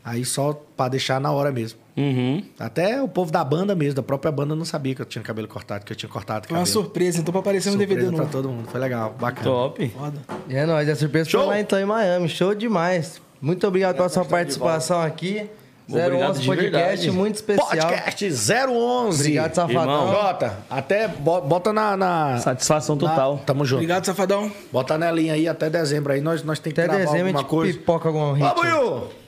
[0.03, 1.79] Aí só pra deixar na hora mesmo.
[1.97, 2.43] Uhum.
[2.59, 5.47] Até o povo da banda mesmo, da própria banda, não sabia que eu tinha cabelo
[5.47, 8.25] cortado, que eu tinha cortado Foi uma surpresa, então pra aparecer no Surpresa DVD pra
[8.25, 8.33] novo.
[8.33, 8.69] todo mundo.
[8.71, 9.45] Foi legal, bacana.
[9.45, 9.89] Top.
[9.89, 10.19] Foda.
[10.49, 11.41] E é nóis, a surpresa Show!
[11.43, 12.29] foi lá então em Miami.
[12.29, 13.21] Show demais.
[13.41, 15.47] Muito obrigado pela sua participação aqui.
[15.89, 17.11] Obrigado 011 de Podcast, verdade.
[17.11, 17.69] muito especial.
[17.69, 18.25] Podcast
[18.71, 19.21] 011.
[19.21, 19.83] Obrigado, Safadão.
[19.83, 20.13] Irmão.
[20.13, 21.97] Jota, até bo- bota na.
[21.97, 23.43] na Satisfação na- total.
[23.45, 23.79] Tamo junto.
[23.81, 24.51] Obrigado, Safadão.
[24.73, 26.21] Bota na linha aí até dezembro aí.
[26.21, 27.79] Nós, nós temos que Até gravar dezembro a alguma gente coisa.
[27.79, 28.55] pipoca algum hit.
[28.55, 29.22] Buiu!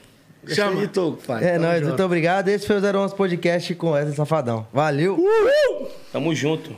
[0.53, 0.87] Chama.
[0.87, 1.43] Tu, pai.
[1.43, 2.49] É nóis, muito obrigado.
[2.49, 4.67] Esse foi o 011 Podcast com Wesley Safadão.
[4.73, 5.17] Valeu!
[6.11, 6.75] Tamo junto.